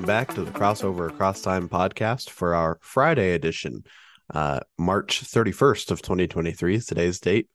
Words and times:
back 0.00 0.32
to 0.32 0.42
the 0.42 0.50
Crossover 0.50 1.10
Across 1.10 1.42
Time 1.42 1.68
podcast 1.68 2.30
for 2.30 2.54
our 2.54 2.78
Friday 2.80 3.34
edition, 3.34 3.84
uh, 4.32 4.60
March 4.78 5.20
31st 5.20 5.90
of 5.90 6.00
2023 6.00 6.76
is 6.76 6.86
today's 6.86 7.20
date. 7.20 7.46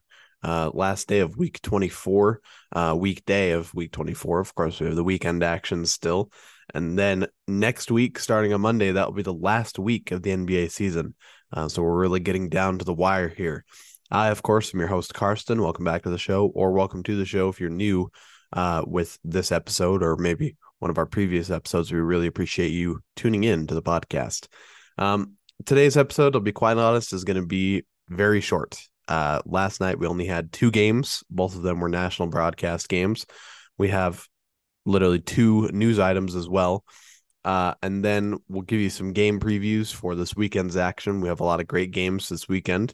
Uh, 0.43 0.69
last 0.75 1.07
day 1.07 1.21
of 1.21 1.37
week 1.37 1.59
24, 1.63 2.39
uh, 2.73 2.95
weekday 2.95 3.49
of 3.49 3.73
week 3.73 3.91
24. 3.91 4.41
Of 4.41 4.53
course, 4.53 4.79
we 4.79 4.85
have 4.85 4.95
the 4.95 5.03
weekend 5.03 5.41
action 5.41 5.87
still. 5.87 6.31
And 6.75 6.99
then 6.99 7.25
next 7.47 7.89
week, 7.89 8.19
starting 8.19 8.53
on 8.53 8.61
Monday, 8.61 8.91
that 8.91 9.07
will 9.07 9.15
be 9.15 9.23
the 9.23 9.33
last 9.33 9.79
week 9.79 10.11
of 10.11 10.21
the 10.21 10.37
NBA 10.37 10.69
season. 10.69 11.15
Uh, 11.51 11.67
so 11.67 11.81
we're 11.81 11.97
really 11.97 12.19
getting 12.19 12.47
down 12.47 12.77
to 12.77 12.85
the 12.85 12.93
wire 12.93 13.29
here. 13.29 13.65
I, 14.11 14.27
of 14.27 14.43
course, 14.43 14.71
am 14.71 14.81
your 14.81 14.89
host, 14.89 15.15
Karston. 15.15 15.63
Welcome 15.63 15.85
back 15.85 16.03
to 16.03 16.11
the 16.11 16.19
show, 16.19 16.45
or 16.45 16.73
welcome 16.73 17.01
to 17.01 17.17
the 17.17 17.25
show 17.25 17.49
if 17.49 17.59
you're 17.59 17.71
new 17.71 18.11
uh, 18.53 18.83
with 18.85 19.17
this 19.23 19.51
episode, 19.51 20.03
or 20.03 20.15
maybe 20.15 20.57
one 20.79 20.91
of 20.91 20.97
our 20.97 21.05
previous 21.05 21.49
episodes. 21.49 21.91
We 21.91 21.99
really 21.99 22.27
appreciate 22.27 22.71
you 22.71 22.99
tuning 23.15 23.43
in 23.43 23.67
to 23.67 23.75
the 23.75 23.81
podcast. 23.81 24.47
Um, 24.97 25.33
today's 25.65 25.97
episode, 25.97 26.35
I'll 26.35 26.41
be 26.41 26.51
quite 26.51 26.77
honest, 26.77 27.13
is 27.13 27.23
going 27.23 27.39
to 27.39 27.47
be 27.47 27.83
very 28.09 28.41
short. 28.41 28.79
Uh, 29.07 29.41
last 29.45 29.81
night 29.81 29.99
we 29.99 30.07
only 30.07 30.25
had 30.25 30.51
two 30.51 30.71
games. 30.71 31.23
Both 31.29 31.55
of 31.55 31.61
them 31.61 31.79
were 31.79 31.89
national 31.89 32.29
broadcast 32.29 32.89
games. 32.89 33.25
We 33.77 33.89
have 33.89 34.25
literally 34.85 35.19
two 35.19 35.69
news 35.69 35.99
items 35.99 36.35
as 36.35 36.47
well. 36.47 36.83
Uh, 37.43 37.75
and 37.83 38.03
then 38.03 38.37
we'll 38.49 38.63
give 38.63 38.79
you 38.79 38.89
some 38.89 39.13
game 39.13 39.39
previews 39.39 39.93
for 39.93 40.15
this 40.15 40.35
weekend's 40.35 40.75
action. 40.75 41.21
We 41.21 41.27
have 41.27 41.41
a 41.41 41.45
lot 41.45 41.59
of 41.59 41.67
great 41.67 41.91
games 41.91 42.27
this 42.27 42.47
weekend, 42.49 42.93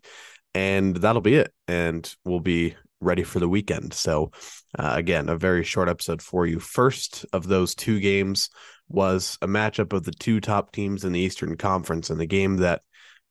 and 0.53 0.95
that'll 0.97 1.21
be 1.21 1.35
it. 1.35 1.53
And 1.69 2.13
we'll 2.25 2.41
be 2.41 2.75
ready 3.01 3.23
for 3.23 3.39
the 3.39 3.49
weekend. 3.49 3.93
So, 3.93 4.31
uh, 4.77 4.93
again, 4.95 5.27
a 5.27 5.37
very 5.37 5.63
short 5.63 5.89
episode 5.89 6.21
for 6.21 6.45
you. 6.45 6.59
First 6.59 7.25
of 7.33 7.47
those 7.47 7.75
two 7.75 7.99
games 7.99 8.49
was 8.87 9.37
a 9.41 9.47
matchup 9.47 9.93
of 9.93 10.03
the 10.03 10.11
two 10.11 10.39
top 10.39 10.71
teams 10.71 11.03
in 11.03 11.11
the 11.11 11.19
Eastern 11.19 11.57
Conference, 11.57 12.09
and 12.09 12.19
the 12.19 12.25
game 12.25 12.57
that 12.57 12.81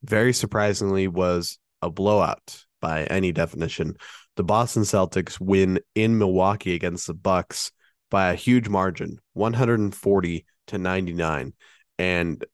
very 0.02 0.32
surprisingly 0.32 1.08
was 1.08 1.58
a 1.82 1.90
blowout 1.90 2.64
by 2.80 3.04
any 3.04 3.32
definition. 3.32 3.96
The 4.36 4.44
Boston 4.44 4.82
Celtics 4.82 5.40
win 5.40 5.80
in 5.94 6.18
Milwaukee 6.18 6.74
against 6.74 7.06
the 7.06 7.14
Bucks 7.14 7.72
by 8.10 8.32
a 8.32 8.36
huge 8.36 8.68
margin, 8.68 9.18
140 9.34 10.46
to 10.68 10.78
99. 10.78 11.52
And 11.98 12.44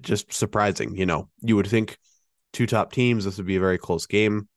just 0.00 0.32
surprising, 0.32 0.96
you 0.96 1.06
know, 1.06 1.28
you 1.40 1.54
would 1.56 1.68
think 1.68 1.96
two 2.52 2.66
top 2.66 2.92
teams, 2.92 3.24
this 3.24 3.36
would 3.36 3.46
be 3.46 3.56
a 3.56 3.60
very 3.60 3.78
close 3.78 4.06
game. 4.06 4.48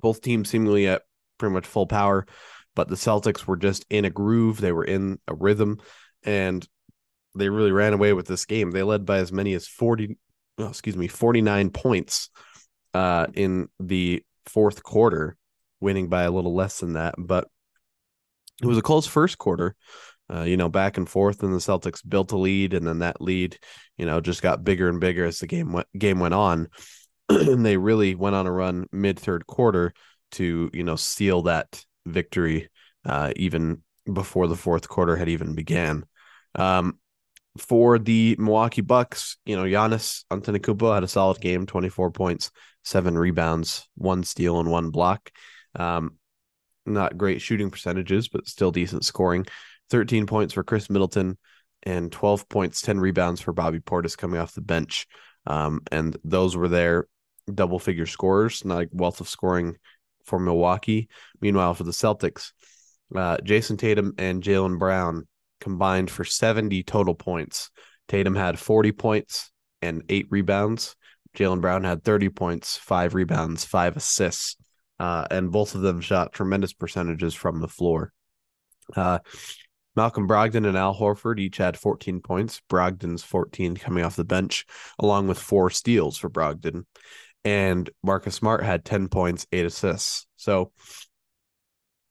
Both 0.00 0.22
teams 0.22 0.48
seemingly 0.48 0.86
at 0.86 1.02
pretty 1.42 1.54
much 1.54 1.66
full 1.66 1.88
power, 1.88 2.24
but 2.76 2.86
the 2.86 2.94
Celtics 2.94 3.48
were 3.48 3.56
just 3.56 3.84
in 3.90 4.04
a 4.04 4.10
groove. 4.10 4.60
They 4.60 4.70
were 4.70 4.84
in 4.84 5.18
a 5.26 5.34
rhythm 5.34 5.80
and 6.22 6.64
they 7.34 7.48
really 7.48 7.72
ran 7.72 7.94
away 7.94 8.12
with 8.12 8.28
this 8.28 8.44
game. 8.44 8.70
They 8.70 8.84
led 8.84 9.04
by 9.04 9.18
as 9.18 9.32
many 9.32 9.54
as 9.54 9.66
40, 9.66 10.16
oh, 10.58 10.68
excuse 10.68 10.96
me, 10.96 11.08
49 11.08 11.70
points 11.70 12.30
uh, 12.94 13.26
in 13.34 13.68
the 13.80 14.22
fourth 14.46 14.84
quarter, 14.84 15.36
winning 15.80 16.08
by 16.08 16.22
a 16.22 16.30
little 16.30 16.54
less 16.54 16.78
than 16.78 16.92
that. 16.92 17.16
But 17.18 17.48
it 18.62 18.66
was 18.66 18.78
a 18.78 18.82
close 18.82 19.08
first 19.08 19.36
quarter, 19.36 19.74
uh, 20.32 20.42
you 20.42 20.56
know, 20.56 20.68
back 20.68 20.96
and 20.96 21.08
forth, 21.08 21.42
and 21.42 21.52
the 21.52 21.58
Celtics 21.58 22.08
built 22.08 22.30
a 22.30 22.36
lead, 22.36 22.72
and 22.72 22.86
then 22.86 23.00
that 23.00 23.20
lead, 23.20 23.58
you 23.96 24.06
know, 24.06 24.20
just 24.20 24.42
got 24.42 24.62
bigger 24.62 24.88
and 24.88 25.00
bigger 25.00 25.24
as 25.24 25.40
the 25.40 25.48
game 25.48 25.72
went 25.72 25.88
game 25.98 26.20
went 26.20 26.34
on. 26.34 26.68
and 27.28 27.66
they 27.66 27.76
really 27.76 28.14
went 28.14 28.36
on 28.36 28.46
a 28.46 28.52
run 28.52 28.86
mid 28.92 29.18
third 29.18 29.44
quarter 29.48 29.92
to 30.32 30.70
you 30.72 30.84
know 30.84 30.96
seal 30.96 31.42
that 31.42 31.84
victory 32.06 32.68
uh, 33.04 33.32
even 33.36 33.82
before 34.12 34.48
the 34.48 34.56
fourth 34.56 34.88
quarter 34.88 35.16
had 35.16 35.28
even 35.28 35.54
began. 35.54 36.04
Um, 36.54 36.98
for 37.58 37.98
the 37.98 38.36
Milwaukee 38.38 38.80
Bucks, 38.80 39.36
you 39.44 39.56
know, 39.56 39.64
Giannis 39.64 40.24
Antetokounmpo 40.30 40.94
had 40.94 41.04
a 41.04 41.08
solid 41.08 41.40
game, 41.40 41.66
24 41.66 42.10
points, 42.10 42.50
seven 42.82 43.16
rebounds, 43.16 43.88
one 43.94 44.24
steal, 44.24 44.58
and 44.58 44.70
one 44.70 44.90
block. 44.90 45.30
Um, 45.74 46.16
not 46.86 47.18
great 47.18 47.40
shooting 47.42 47.70
percentages, 47.70 48.28
but 48.28 48.48
still 48.48 48.70
decent 48.70 49.04
scoring. 49.04 49.46
13 49.90 50.26
points 50.26 50.54
for 50.54 50.64
Khris 50.64 50.88
Middleton 50.88 51.36
and 51.82 52.10
12 52.10 52.48
points, 52.48 52.80
10 52.80 52.98
rebounds 52.98 53.40
for 53.40 53.52
Bobby 53.52 53.80
Portis 53.80 54.16
coming 54.16 54.40
off 54.40 54.54
the 54.54 54.60
bench. 54.62 55.06
Um, 55.46 55.82
and 55.90 56.16
those 56.24 56.56
were 56.56 56.68
their 56.68 57.06
double 57.52 57.78
figure 57.78 58.06
scorers, 58.06 58.64
not 58.64 58.84
a 58.84 58.88
wealth 58.92 59.20
of 59.20 59.28
scoring 59.28 59.76
for 60.24 60.38
Milwaukee. 60.38 61.08
Meanwhile, 61.40 61.74
for 61.74 61.84
the 61.84 61.92
Celtics, 61.92 62.52
uh, 63.14 63.38
Jayson 63.38 63.76
Tatum 63.76 64.14
and 64.18 64.42
Jaylen 64.42 64.78
Brown 64.78 65.26
combined 65.60 66.10
for 66.10 66.24
70 66.24 66.82
total 66.82 67.14
points. 67.14 67.70
Tatum 68.08 68.34
had 68.34 68.58
40 68.58 68.92
points 68.92 69.50
and 69.80 70.02
eight 70.08 70.26
rebounds. 70.30 70.96
Jaylen 71.36 71.60
Brown 71.60 71.84
had 71.84 72.04
30 72.04 72.28
points, 72.30 72.76
five 72.76 73.14
rebounds, 73.14 73.64
five 73.64 73.96
assists. 73.96 74.56
Uh, 74.98 75.26
and 75.30 75.50
both 75.50 75.74
of 75.74 75.80
them 75.80 76.00
shot 76.00 76.32
tremendous 76.32 76.72
percentages 76.72 77.34
from 77.34 77.60
the 77.60 77.68
floor. 77.68 78.12
Uh, 78.94 79.18
Malcolm 79.94 80.26
Brogdon 80.26 80.66
and 80.66 80.76
Al 80.76 80.94
Horford 80.94 81.38
each 81.38 81.58
had 81.58 81.76
14 81.76 82.20
points. 82.20 82.62
Brogdon's 82.70 83.22
14 83.22 83.76
coming 83.76 84.04
off 84.04 84.16
the 84.16 84.24
bench, 84.24 84.64
along 84.98 85.28
with 85.28 85.38
four 85.38 85.70
steals 85.70 86.16
for 86.16 86.30
Brogdon 86.30 86.84
and 87.44 87.88
Marcus 88.02 88.34
Smart 88.34 88.62
had 88.62 88.84
10 88.84 89.08
points, 89.08 89.46
eight 89.52 89.66
assists. 89.66 90.26
So, 90.36 90.72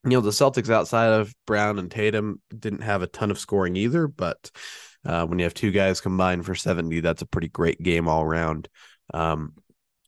you 0.04 0.12
know, 0.12 0.22
the 0.22 0.32
Celtics 0.32 0.70
outside 0.70 1.08
of 1.08 1.34
Brown 1.46 1.80
and 1.80 1.90
Tatum 1.90 2.42
didn't 2.58 2.82
have 2.82 3.02
a 3.02 3.08
ton 3.08 3.32
of 3.32 3.40
scoring 3.40 3.76
either, 3.76 4.08
but 4.08 4.52
uh, 5.06 5.26
when 5.26 5.40
you 5.40 5.46
have 5.46 5.54
two 5.54 5.72
guys 5.72 6.02
combined 6.02 6.46
for 6.46 6.56
70, 6.56 7.00
that's 7.00 7.22
a 7.22 7.28
pretty 7.28 7.50
great 7.50 7.82
game 7.82 8.08
all 8.08 8.24
around. 8.24 8.68
Um, 9.14 9.54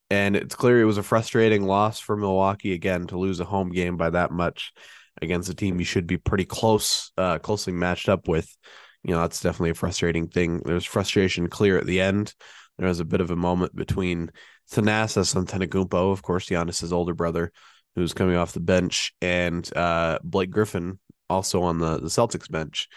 and 0.09 0.35
it's 0.35 0.55
clear 0.55 0.81
it 0.81 0.85
was 0.85 0.97
a 0.97 1.03
frustrating 1.03 1.63
loss 1.63 1.99
for 1.99 2.15
Milwaukee 2.15 2.73
again 2.73 3.07
to 3.07 3.17
lose 3.17 3.39
a 3.39 3.45
home 3.45 3.71
game 3.71 3.97
by 3.97 4.09
that 4.11 4.31
much 4.31 4.73
against 5.21 5.49
a 5.49 5.55
team 5.55 5.79
you 5.79 5.85
should 5.85 6.07
be 6.07 6.17
pretty 6.17 6.45
close, 6.45 7.11
uh, 7.17 7.39
closely 7.39 7.73
matched 7.73 8.09
up 8.09 8.27
with. 8.27 8.55
You 9.03 9.13
know, 9.13 9.21
that's 9.21 9.41
definitely 9.41 9.71
a 9.71 9.75
frustrating 9.75 10.27
thing. 10.27 10.61
There's 10.63 10.85
frustration 10.85 11.47
clear 11.47 11.77
at 11.77 11.85
the 11.85 11.99
end. 11.99 12.33
There 12.77 12.87
was 12.87 12.99
a 12.99 13.05
bit 13.05 13.21
of 13.21 13.31
a 13.31 13.35
moment 13.35 13.75
between 13.75 14.31
Thanasis 14.71 15.35
Antetokounmpo, 15.35 16.11
of 16.11 16.21
course, 16.21 16.47
Giannis's 16.47 16.91
older 16.93 17.13
brother, 17.13 17.51
who's 17.95 18.13
coming 18.13 18.35
off 18.35 18.53
the 18.53 18.59
bench, 18.59 19.13
and 19.21 19.69
uh, 19.75 20.19
Blake 20.23 20.49
Griffin, 20.49 20.99
also 21.29 21.61
on 21.61 21.77
the, 21.77 21.99
the 21.99 22.07
Celtics 22.07 22.49
bench. 22.49 22.87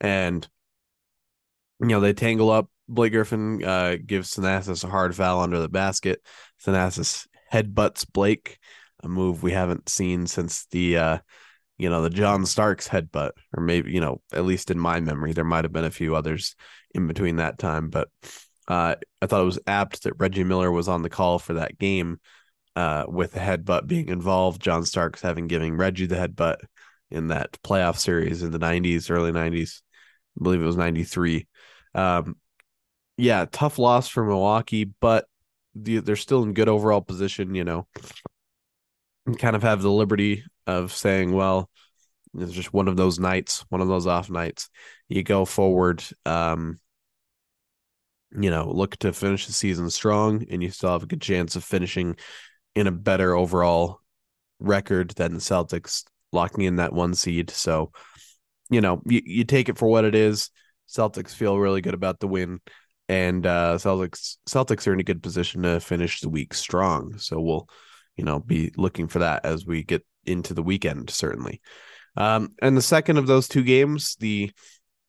And, 0.00 0.46
you 1.80 1.86
know, 1.88 2.00
they 2.00 2.12
tangle 2.12 2.50
up. 2.50 2.68
Blake 2.88 3.12
Griffin 3.12 3.62
uh, 3.62 3.96
gives 4.04 4.34
Thanasis 4.34 4.82
a 4.82 4.88
hard 4.88 5.14
foul 5.14 5.40
under 5.40 5.60
the 5.60 5.68
basket. 5.68 6.20
Thanasis 6.64 7.26
headbutts 7.52 8.04
Blake, 8.12 8.58
a 9.02 9.08
move 9.08 9.42
we 9.42 9.52
haven't 9.52 9.88
seen 9.88 10.26
since 10.26 10.66
the, 10.72 10.96
uh, 10.96 11.18
you 11.78 11.88
know, 11.88 12.02
the 12.02 12.10
John 12.10 12.44
Starks 12.44 12.88
headbutt, 12.88 13.30
or 13.56 13.62
maybe, 13.62 13.92
you 13.92 14.00
know, 14.00 14.20
at 14.32 14.44
least 14.44 14.70
in 14.70 14.78
my 14.78 15.00
memory, 15.00 15.32
there 15.32 15.44
might 15.44 15.64
have 15.64 15.72
been 15.72 15.84
a 15.84 15.90
few 15.90 16.16
others 16.16 16.56
in 16.94 17.06
between 17.06 17.36
that 17.36 17.58
time. 17.58 17.88
But 17.88 18.08
uh, 18.70 18.94
I 19.20 19.26
thought 19.26 19.42
it 19.42 19.46
was 19.46 19.58
apt 19.66 20.04
that 20.04 20.14
Reggie 20.18 20.44
Miller 20.44 20.70
was 20.70 20.86
on 20.86 21.02
the 21.02 21.10
call 21.10 21.40
for 21.40 21.54
that 21.54 21.76
game 21.76 22.20
uh, 22.76 23.04
with 23.08 23.32
the 23.32 23.40
headbutt 23.40 23.88
being 23.88 24.08
involved. 24.08 24.62
John 24.62 24.84
Starks 24.84 25.20
having 25.20 25.48
given 25.48 25.76
Reggie 25.76 26.06
the 26.06 26.14
headbutt 26.14 26.58
in 27.10 27.28
that 27.28 27.58
playoff 27.64 27.98
series 27.98 28.44
in 28.44 28.52
the 28.52 28.60
90s, 28.60 29.10
early 29.10 29.32
90s. 29.32 29.82
I 30.38 30.44
believe 30.44 30.62
it 30.62 30.66
was 30.66 30.76
93. 30.76 31.48
Um, 31.96 32.36
yeah, 33.16 33.44
tough 33.50 33.76
loss 33.76 34.06
for 34.06 34.24
Milwaukee, 34.24 34.84
but 34.84 35.26
the, 35.74 35.98
they're 35.98 36.14
still 36.14 36.44
in 36.44 36.54
good 36.54 36.68
overall 36.68 37.00
position, 37.00 37.56
you 37.56 37.64
know. 37.64 37.88
And 39.26 39.36
kind 39.36 39.56
of 39.56 39.64
have 39.64 39.82
the 39.82 39.90
liberty 39.90 40.44
of 40.68 40.92
saying, 40.92 41.32
well, 41.32 41.68
it's 42.38 42.52
just 42.52 42.72
one 42.72 42.86
of 42.86 42.96
those 42.96 43.18
nights, 43.18 43.64
one 43.68 43.80
of 43.80 43.88
those 43.88 44.06
off 44.06 44.30
nights. 44.30 44.70
You 45.08 45.24
go 45.24 45.44
forward. 45.44 46.04
Um, 46.24 46.78
you 48.32 48.50
know, 48.50 48.70
look 48.70 48.96
to 48.98 49.12
finish 49.12 49.46
the 49.46 49.52
season 49.52 49.90
strong, 49.90 50.44
and 50.50 50.62
you 50.62 50.70
still 50.70 50.90
have 50.90 51.02
a 51.02 51.06
good 51.06 51.20
chance 51.20 51.56
of 51.56 51.64
finishing 51.64 52.16
in 52.74 52.86
a 52.86 52.92
better 52.92 53.34
overall 53.34 54.00
record 54.58 55.10
than 55.10 55.34
the 55.34 55.40
Celtics, 55.40 56.04
locking 56.32 56.64
in 56.64 56.76
that 56.76 56.92
one 56.92 57.14
seed. 57.14 57.50
So, 57.50 57.92
you 58.68 58.80
know, 58.80 59.02
you, 59.04 59.20
you 59.24 59.44
take 59.44 59.68
it 59.68 59.78
for 59.78 59.88
what 59.88 60.04
it 60.04 60.14
is. 60.14 60.50
Celtics 60.88 61.34
feel 61.34 61.58
really 61.58 61.80
good 61.80 61.94
about 61.94 62.20
the 62.20 62.28
win, 62.28 62.60
and 63.08 63.46
uh, 63.46 63.76
Celtics 63.78 64.36
Celtics 64.48 64.86
are 64.86 64.92
in 64.92 65.00
a 65.00 65.04
good 65.04 65.22
position 65.22 65.62
to 65.62 65.80
finish 65.80 66.20
the 66.20 66.28
week 66.28 66.54
strong. 66.54 67.18
So 67.18 67.40
we'll, 67.40 67.68
you 68.16 68.24
know, 68.24 68.40
be 68.40 68.72
looking 68.76 69.08
for 69.08 69.20
that 69.20 69.44
as 69.44 69.66
we 69.66 69.82
get 69.82 70.04
into 70.26 70.54
the 70.54 70.62
weekend, 70.62 71.10
certainly. 71.10 71.60
Um, 72.16 72.54
and 72.60 72.76
the 72.76 72.82
second 72.82 73.18
of 73.18 73.26
those 73.26 73.48
two 73.48 73.62
games, 73.62 74.16
the 74.18 74.50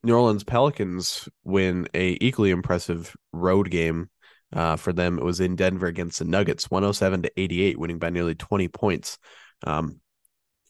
New 0.04 0.16
Orleans 0.16 0.44
Pelicans 0.44 1.30
win 1.44 1.88
a 1.94 2.18
equally 2.22 2.52
impressive 2.52 3.16
road 3.32 3.70
game. 3.70 4.10
Uh, 4.54 4.76
for 4.76 4.92
them, 4.92 5.18
it 5.18 5.24
was 5.24 5.40
in 5.40 5.56
Denver 5.56 5.88
against 5.88 6.20
the 6.20 6.26
Nuggets, 6.26 6.70
107 6.70 7.22
to 7.22 7.32
88, 7.38 7.80
winning 7.80 8.00
by 8.00 8.10
nearly 8.10 8.36
20 8.36 8.68
points. 8.68 9.18
Um, 9.66 10.02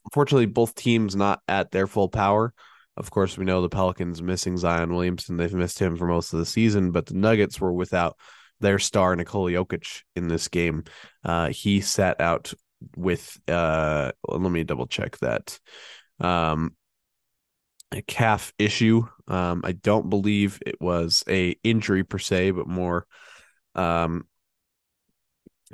unfortunately, 0.06 0.46
both 0.46 0.76
teams 0.76 1.16
not 1.16 1.42
at 1.48 1.72
their 1.72 1.88
full 1.88 2.10
power. 2.10 2.54
Of 2.98 3.10
course, 3.10 3.38
we 3.38 3.46
know 3.46 3.62
the 3.62 3.70
Pelicans 3.70 4.22
missing 4.22 4.58
Zion 4.58 4.94
Williamson. 4.94 5.38
They've 5.38 5.54
missed 5.54 5.80
him 5.80 5.96
for 5.96 6.06
most 6.06 6.34
of 6.34 6.40
the 6.40 6.46
season, 6.46 6.92
but 6.92 7.08
the 7.08 7.16
Nuggets 7.16 7.60
were 7.60 7.74
without 7.74 8.18
their 8.60 8.80
star 8.80 9.16
Nikola 9.16 9.52
Jokic 9.52 10.04
in 10.16 10.28
this 10.28 10.48
game. 10.48 10.84
Uh, 11.24 11.50
he 11.50 11.82
sat 11.82 12.22
out 12.22 12.54
with 12.96 13.40
uh, 13.48 14.12
let 14.28 14.52
me 14.52 14.64
double 14.64 14.88
check 14.88 15.18
that. 15.20 15.60
Um, 16.20 16.76
a 17.92 18.02
calf 18.02 18.54
issue. 18.58 19.04
Um, 19.28 19.62
I 19.64 19.74
don't 19.74 20.10
believe 20.10 20.60
it 20.66 20.80
was 20.82 21.24
a 21.28 21.56
injury 21.64 22.04
per 22.04 22.18
se, 22.18 22.52
but 22.52 22.68
more, 22.68 23.06
um, 23.76 24.28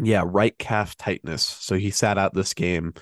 yeah, 0.01 0.23
right 0.25 0.57
calf 0.57 0.95
tightness. 0.95 1.43
So 1.43 1.75
he 1.75 1.91
sat 1.91 2.17
out 2.17 2.33
this 2.33 2.53
game. 2.53 2.93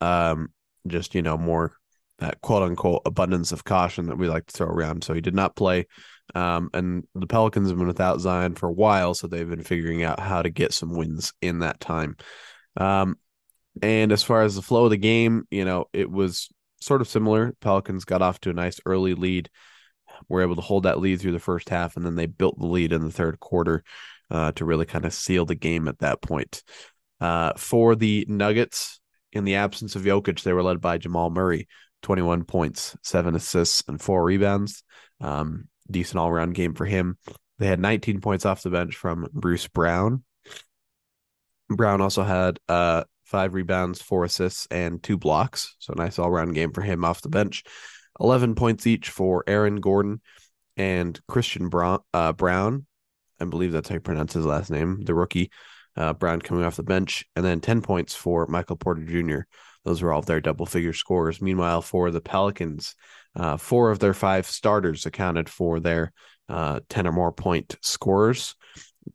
Um, 0.00 0.50
just 0.86 1.14
you 1.14 1.22
know 1.22 1.36
more 1.36 1.76
that 2.18 2.40
quote 2.40 2.62
unquote 2.62 3.02
abundance 3.04 3.52
of 3.52 3.64
caution 3.64 4.06
that 4.06 4.16
we 4.18 4.28
like 4.28 4.46
to 4.46 4.52
throw 4.52 4.68
around. 4.68 5.04
So 5.04 5.14
he 5.14 5.20
did 5.20 5.34
not 5.34 5.56
play. 5.56 5.86
Um, 6.34 6.70
and 6.72 7.04
the 7.14 7.26
Pelicans 7.26 7.68
have 7.68 7.78
been 7.78 7.86
without 7.86 8.20
Zion 8.20 8.54
for 8.54 8.68
a 8.68 8.72
while, 8.72 9.14
so 9.14 9.26
they've 9.26 9.48
been 9.48 9.62
figuring 9.62 10.02
out 10.02 10.18
how 10.18 10.42
to 10.42 10.50
get 10.50 10.72
some 10.72 10.96
wins 10.96 11.32
in 11.40 11.60
that 11.60 11.78
time. 11.78 12.16
Um, 12.76 13.16
and 13.82 14.10
as 14.12 14.22
far 14.22 14.42
as 14.42 14.54
the 14.54 14.62
flow 14.62 14.84
of 14.84 14.90
the 14.90 14.96
game, 14.96 15.46
you 15.50 15.64
know, 15.64 15.86
it 15.92 16.10
was 16.10 16.48
sort 16.80 17.00
of 17.00 17.08
similar. 17.08 17.54
Pelicans 17.60 18.04
got 18.04 18.22
off 18.22 18.40
to 18.40 18.50
a 18.50 18.54
nice 18.54 18.80
early 18.86 19.14
lead, 19.14 19.50
were 20.28 20.42
able 20.42 20.56
to 20.56 20.62
hold 20.62 20.84
that 20.84 21.00
lead 21.00 21.20
through 21.20 21.32
the 21.32 21.38
first 21.38 21.68
half, 21.68 21.96
and 21.96 22.04
then 22.04 22.16
they 22.16 22.26
built 22.26 22.58
the 22.58 22.66
lead 22.66 22.92
in 22.92 23.02
the 23.02 23.10
third 23.10 23.40
quarter 23.40 23.82
uh, 24.30 24.52
to 24.52 24.64
really 24.64 24.86
kind 24.86 25.04
of 25.04 25.12
seal 25.12 25.44
the 25.44 25.54
game 25.54 25.88
at 25.88 25.98
that 25.98 26.20
point. 26.22 26.62
Uh, 27.20 27.52
for 27.56 27.94
the 27.94 28.24
Nuggets, 28.28 29.00
in 29.32 29.44
the 29.44 29.56
absence 29.56 29.96
of 29.96 30.02
Jokic, 30.02 30.42
they 30.42 30.52
were 30.52 30.62
led 30.62 30.80
by 30.80 30.98
Jamal 30.98 31.30
Murray, 31.30 31.68
21 32.02 32.44
points, 32.44 32.96
seven 33.02 33.34
assists, 33.34 33.82
and 33.88 34.00
four 34.00 34.24
rebounds. 34.24 34.82
Um, 35.20 35.68
decent 35.90 36.18
all 36.18 36.28
around 36.28 36.54
game 36.54 36.74
for 36.74 36.84
him. 36.84 37.18
They 37.58 37.66
had 37.66 37.80
19 37.80 38.20
points 38.20 38.44
off 38.44 38.62
the 38.62 38.70
bench 38.70 38.96
from 38.96 39.28
Bruce 39.32 39.66
Brown. 39.68 40.24
Brown 41.68 42.00
also 42.00 42.22
had 42.22 42.60
uh, 42.68 43.04
five 43.26 43.54
rebounds, 43.54 44.00
four 44.00 44.24
assists, 44.24 44.66
and 44.70 45.02
two 45.02 45.18
blocks. 45.18 45.74
So 45.78 45.92
nice 45.96 46.18
all 46.18 46.30
round 46.30 46.54
game 46.54 46.72
for 46.72 46.80
him 46.80 47.04
off 47.04 47.20
the 47.20 47.28
bench. 47.28 47.64
11 48.20 48.54
points 48.54 48.86
each 48.86 49.10
for 49.10 49.44
Aaron 49.46 49.76
Gordon 49.76 50.22
and 50.76 51.20
Christian 51.28 51.68
Braun. 51.68 51.98
Uh, 52.14 52.32
Braun. 52.32 52.86
I 53.38 53.44
believe 53.44 53.72
that's 53.72 53.88
how 53.88 53.96
you 53.96 54.00
pronounce 54.00 54.32
his 54.32 54.46
last 54.46 54.70
name, 54.70 55.02
the 55.04 55.14
rookie. 55.14 55.50
Uh, 55.94 56.14
Braun 56.14 56.40
coming 56.40 56.64
off 56.64 56.76
the 56.76 56.82
bench, 56.82 57.24
and 57.34 57.44
then 57.44 57.60
10 57.60 57.82
points 57.82 58.14
for 58.14 58.46
Michael 58.46 58.76
Porter 58.76 59.04
Jr. 59.04 59.40
Those 59.84 60.02
were 60.02 60.12
all 60.12 60.22
their 60.22 60.40
double 60.40 60.66
figure 60.66 60.92
scores. 60.92 61.42
Meanwhile, 61.42 61.82
for 61.82 62.10
the 62.10 62.20
Pelicans, 62.20 62.94
uh, 63.34 63.56
four 63.56 63.90
of 63.90 63.98
their 63.98 64.14
five 64.14 64.46
starters 64.46 65.06
accounted 65.06 65.48
for 65.48 65.80
their 65.80 66.12
uh, 66.48 66.80
10 66.88 67.06
or 67.06 67.12
more 67.12 67.32
point 67.32 67.76
scores, 67.82 68.54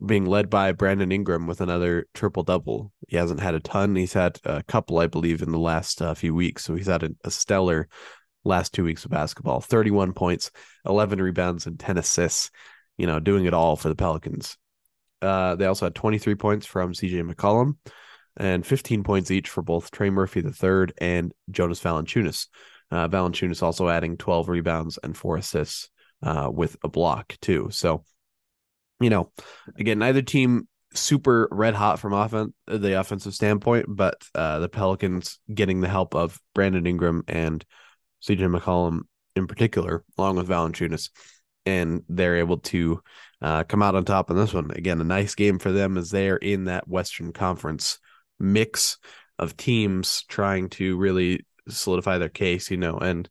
being 0.06 0.26
led 0.26 0.50
by 0.50 0.72
Brandon 0.72 1.12
Ingram 1.12 1.48
with 1.48 1.62
another 1.62 2.08
triple 2.14 2.44
double. 2.44 2.92
He 3.08 3.18
hasn't 3.18 3.40
had 3.40 3.56
a 3.56 3.60
ton. 3.60 3.96
He's 3.96 4.14
had 4.14 4.40
a 4.44 4.64
couple, 4.64 5.00
I 5.00 5.08
believe, 5.08 5.42
in 5.42 5.52
the 5.52 5.60
last 5.60 6.02
uh, 6.02 6.14
few 6.14 6.34
weeks. 6.34 6.64
So 6.64 6.76
he's 6.76 6.88
had 6.88 7.04
a, 7.04 7.12
a 7.24 7.32
stellar 7.32 7.88
last 8.44 8.74
two 8.74 8.84
weeks 8.84 9.06
of 9.06 9.12
basketball 9.12 9.62
31 9.62 10.14
points, 10.14 10.52
11 10.86 11.22
rebounds, 11.22 11.68
and 11.68 11.80
10 11.80 11.98
assists, 11.98 12.50
you 12.98 13.06
know, 13.06 13.20
doing 13.20 13.46
it 13.46 13.54
all 13.54 13.76
for 13.76 13.90
the 13.90 13.96
Pelicans. 13.96 14.58
Uh, 15.22 15.56
they 15.56 15.66
also 15.66 15.86
had 15.86 15.96
23 15.96 16.36
points 16.36 16.66
from 16.66 16.94
CJ 16.94 17.32
McCollum 17.32 17.76
and 18.38 18.66
15 18.66 19.04
points 19.04 19.30
each 19.30 19.50
for 19.50 19.62
both 19.62 19.92
Trey 19.92 20.10
Murphy 20.10 20.42
III 20.42 20.94
and 21.00 21.34
Jonas 21.50 21.82
Valanciunas. 21.82 22.48
Uh, 22.90 23.08
Valanciunas 23.08 23.62
also 23.62 23.88
adding 23.88 24.18
12 24.18 24.50
rebounds 24.50 24.98
and 25.04 25.16
four 25.16 25.38
assists 25.38 25.90
uh, 26.24 26.50
with 26.52 26.76
a 26.84 26.88
block 26.88 27.38
too. 27.42 27.70
So, 27.72 28.04
you 29.02 29.10
know, 29.10 29.32
again, 29.78 30.00
neither 30.00 30.22
team 30.22 30.68
super 30.94 31.48
red 31.52 31.74
hot 31.74 32.00
from 32.00 32.14
offense 32.14 32.52
the 32.68 33.00
offensive 33.00 33.34
standpoint, 33.34 33.86
but 33.88 34.24
uh, 34.36 34.60
the 34.60 34.70
Pelicans 34.70 35.40
getting 35.54 35.82
the 35.82 35.88
help 35.88 36.16
of 36.16 36.40
Brandon 36.54 36.86
Ingram 36.86 37.24
and 37.28 37.66
CJ 38.24 38.54
McCollum 38.54 39.02
in 39.36 39.48
particular, 39.48 40.04
along 40.18 40.36
with 40.36 40.50
Valanciunas, 40.50 41.10
and 41.66 42.04
they're 42.10 42.38
able 42.38 42.58
to 42.58 43.02
uh, 43.42 43.64
come 43.64 43.82
out 43.82 43.96
on 43.96 44.06
top 44.06 44.30
in 44.30 44.36
this 44.36 44.54
one. 44.54 44.72
Again, 44.72 45.02
a 45.02 45.06
nice 45.06 45.36
game 45.36 45.60
for 45.60 45.72
them 45.72 45.98
as 45.98 46.12
they 46.12 46.30
are 46.30 46.38
in 46.38 46.66
that 46.66 46.88
Western 46.88 47.32
Conference 47.32 48.00
mix 48.40 48.98
of 49.40 49.58
teams 49.58 50.24
trying 50.28 50.70
to 50.70 50.98
really 50.98 51.46
solidify 51.70 52.18
their 52.18 52.30
case, 52.30 52.70
you 52.70 52.78
know, 52.78 52.98
and 52.98 53.30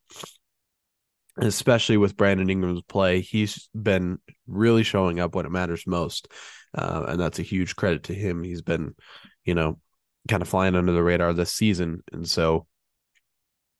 especially 1.38 1.96
with 1.96 2.16
Brandon 2.16 2.50
Ingram's 2.50 2.82
play, 2.82 3.20
he's 3.20 3.68
been 3.74 4.18
really 4.46 4.82
showing 4.82 5.20
up 5.20 5.34
when 5.34 5.46
it 5.46 5.52
matters 5.52 5.86
most. 5.86 6.28
Uh, 6.74 7.06
and 7.08 7.20
that's 7.20 7.38
a 7.38 7.44
huge 7.44 7.76
credit 7.76 8.04
to 8.04 8.14
him. 8.14 8.42
He's 8.42 8.62
been, 8.62 8.94
you 9.44 9.54
know, 9.54 9.78
kind 10.28 10.42
of 10.42 10.48
flying 10.48 10.76
under 10.76 10.92
the 10.92 11.02
radar 11.02 11.32
this 11.32 11.52
season. 11.52 12.02
And 12.12 12.28
so, 12.28 12.66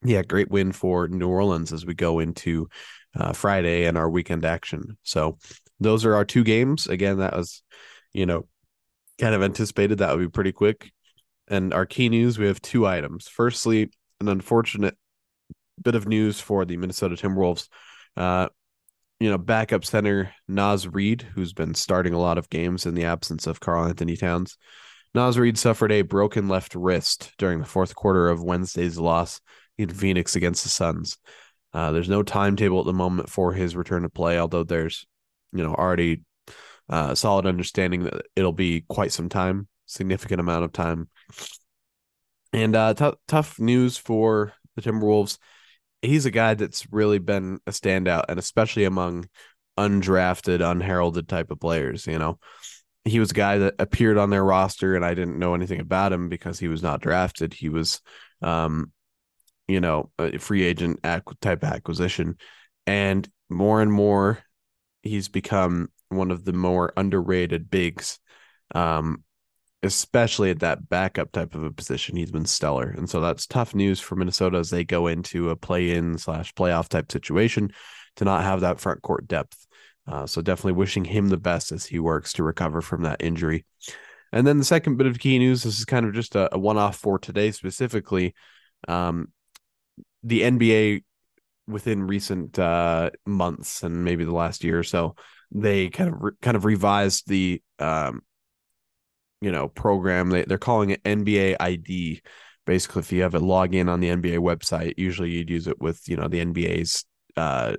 yeah, 0.05 0.23
great 0.23 0.51
win 0.51 0.73
for 0.73 1.09
New 1.09 1.29
Orleans 1.29 1.73
as 1.73 1.85
we 1.85 1.95
go 1.95 2.19
into 2.19 2.69
uh, 3.15 3.33
Friday 3.33 3.85
and 3.85 3.99
our 3.99 4.09
weekend 4.09 4.45
action. 4.45 4.97
So, 5.03 5.39
those 5.79 6.05
are 6.05 6.15
our 6.15 6.25
two 6.25 6.45
games. 6.45 6.87
Again, 6.87 7.19
that 7.19 7.37
was, 7.37 7.63
you 8.13 8.27
know, 8.27 8.47
kind 9.19 9.35
of 9.35 9.43
anticipated 9.43 9.99
that 9.99 10.11
would 10.11 10.23
be 10.23 10.31
pretty 10.31 10.53
quick. 10.53 10.91
And 11.49 11.75
our 11.75 11.87
key 11.87 12.09
news, 12.09 12.39
we 12.39 12.47
have 12.47 12.61
two 12.63 12.87
items. 12.87 13.29
Firstly, 13.29 13.91
an 14.21 14.29
unfortunate 14.29 14.97
bit 15.83 15.95
of 15.95 16.07
news 16.09 16.41
for 16.41 16.65
the 16.65 16.77
Minnesota 16.77 17.15
Timberwolves. 17.15 17.69
Uh, 18.17 18.49
you 19.19 19.31
know, 19.31 19.39
backup 19.39 19.85
center 19.85 20.33
Naz 20.49 20.89
Reid, 20.89 21.23
who's 21.23 21.53
been 21.53 21.75
starting 21.75 22.15
a 22.15 22.19
lot 22.19 22.39
of 22.39 22.49
games 22.49 22.87
in 22.87 22.95
the 22.95 23.05
absence 23.05 23.47
of 23.47 23.61
Karl-Anthony 23.61 24.17
Towns. 24.17 24.57
Naz 25.15 25.39
Reid 25.39 25.59
suffered 25.59 25.93
a 25.93 26.03
broken 26.03 26.49
left 26.49 26.75
wrist 26.75 27.33
during 27.37 27.59
the 27.59 27.67
fourth 27.67 27.95
quarter 27.95 28.29
of 28.29 28.43
Wednesday's 28.43 28.99
loss 28.99 29.41
in 29.77 29.89
Phoenix 29.91 30.37
against 30.37 30.63
the 30.63 30.69
Suns. 30.71 31.19
Uh, 31.73 31.93
there's 31.93 32.09
no 32.09 32.23
timetable 32.23 32.81
at 32.81 32.87
the 32.87 32.93
moment 32.93 33.29
for 33.29 33.53
his 33.53 33.77
return 33.77 34.03
to 34.03 34.09
play, 34.09 34.39
although 34.39 34.65
there's, 34.65 35.07
you 35.53 35.63
know, 35.63 35.75
already 35.75 36.23
uh, 36.89 37.15
solid 37.15 37.47
understanding 37.47 38.05
that 38.05 38.23
it'll 38.35 38.53
be 38.53 38.85
quite 38.89 39.13
some 39.13 39.29
time 39.29 39.69
significant 39.91 40.41
amount 40.41 40.65
of 40.65 40.73
time. 40.73 41.09
And 42.53 42.75
uh, 42.75 42.95
t- 42.95 43.13
tough 43.29 43.59
news 43.59 43.97
for 43.97 44.55
the 44.77 44.83
Timberwolves. 44.83 45.39
He's 46.03 46.27
a 46.27 46.31
guy 46.31 46.55
that's 46.55 46.91
really 46.93 47.19
been 47.19 47.61
a 47.67 47.71
standout, 47.71 48.25
and 48.29 48.39
especially 48.39 48.85
among 48.85 49.29
undrafted, 49.79 50.61
unheralded 50.61 51.29
type 51.29 51.51
of 51.51 51.61
players. 51.61 52.07
You 52.07 52.19
know, 52.19 52.39
he 53.05 53.21
was 53.21 53.31
a 53.31 53.35
guy 53.35 53.59
that 53.59 53.75
appeared 53.79 54.19
on 54.19 54.31
their 54.31 54.45
roster, 54.45 54.97
and 54.97 55.05
I 55.05 55.15
didn't 55.15 55.39
know 55.39 55.55
anything 55.55 55.81
about 55.81 56.13
him 56.13 56.29
because 56.29 56.59
he 56.59 56.69
was 56.69 56.83
not 56.83 57.01
drafted. 57.01 57.55
He 57.55 57.69
was, 57.69 58.01
um, 58.43 58.93
you 59.69 59.81
know, 59.81 60.11
a 60.19 60.39
free 60.39 60.65
agent 60.65 61.01
type 61.41 61.65
acquisition, 61.65 62.37
and 62.87 63.29
more 63.49 63.83
and 63.83 63.93
more, 63.93 64.39
he's 65.03 65.29
become 65.29 65.91
one 66.09 66.31
of 66.31 66.45
the 66.45 66.53
more 66.53 66.93
underrated 66.97 67.71
bigs 67.71 68.19
um, 68.75 69.25
especially 69.83 70.51
at 70.51 70.61
that 70.61 70.89
backup 70.89 71.33
type 71.33 71.55
of 71.55 71.65
a 71.65 71.71
position, 71.71 72.17
he's 72.17 72.31
been 72.31 72.45
stellar. 72.45 72.91
And 72.91 73.09
so 73.09 73.21
that's 73.21 73.47
tough 73.47 73.75
news 73.75 73.99
for 74.01 74.15
Minnesota 74.15 74.59
as 74.59 74.71
they 74.71 74.85
go 74.85 75.07
into 75.07 75.51
a 75.51 75.57
play 75.57 75.91
in 75.91 76.19
slash 76.19 76.53
playoff 76.55 76.89
type 76.89 77.11
situation 77.11 77.73
to 78.17 78.25
not 78.25 78.43
have 78.43 78.61
that 78.61 78.81
front 78.81 79.01
court 79.03 79.27
depth. 79.27 79.67
Uh, 80.07 80.27
so 80.27 80.43
definitely 80.43 80.73
wishing 80.73 81.05
him 81.05 81.29
the 81.29 81.37
best 81.37 81.73
as 81.73 81.87
he 81.87 81.99
works 81.99 82.33
to 82.35 82.43
recover 82.43 82.81
from 82.81 83.03
that 83.03 83.23
injury. 83.23 83.65
And 84.33 84.47
then 84.47 84.59
the 84.59 84.65
second 84.65 84.97
bit 84.97 85.07
of 85.07 85.19
key 85.19 85.39
news 85.39 85.63
this 85.63 85.79
is 85.79 85.85
kind 85.85 86.07
of 86.07 86.15
just 86.15 86.37
a, 86.37 86.55
a 86.55 86.59
one 86.59 86.79
off 86.79 86.97
for 86.97 87.19
today 87.19 87.51
specifically. 87.51 88.35
Um, 88.87 89.33
the 90.23 90.43
NBA 90.43 91.05
within 91.67 92.07
recent 92.07 92.59
uh, 92.59 93.11
months 93.27 93.83
and 93.83 94.05
maybe 94.05 94.25
the 94.25 94.33
last 94.35 94.65
year 94.65 94.79
or 94.79 94.85
so, 94.85 95.15
they 95.53 95.89
kind 95.89 96.13
of 96.13 96.21
re- 96.21 96.33
kind 96.43 96.57
of 96.57 96.65
revised 96.65 97.29
the 97.29 97.63
um, 97.79 98.23
you 99.41 99.51
know 99.51 99.69
program. 99.69 100.31
They 100.31 100.45
they're 100.45 100.59
calling 100.59 100.91
it 100.91 101.03
NBA 101.05 101.57
ID. 101.61 102.23
Basically, 102.67 103.01
if 103.01 103.13
you 103.13 103.23
have 103.23 103.35
a 103.35 103.41
login 103.41 103.89
on 103.89 104.01
the 104.01 104.11
NBA 104.11 104.39
website, 104.39 104.95
usually 104.97 105.31
you'd 105.31 105.51
use 105.51 105.67
it 105.67 105.81
with 105.81 106.09
you 106.09 106.17
know 106.17 106.29
the 106.29 106.45
NBA's 106.45 107.05
uh, 107.37 107.77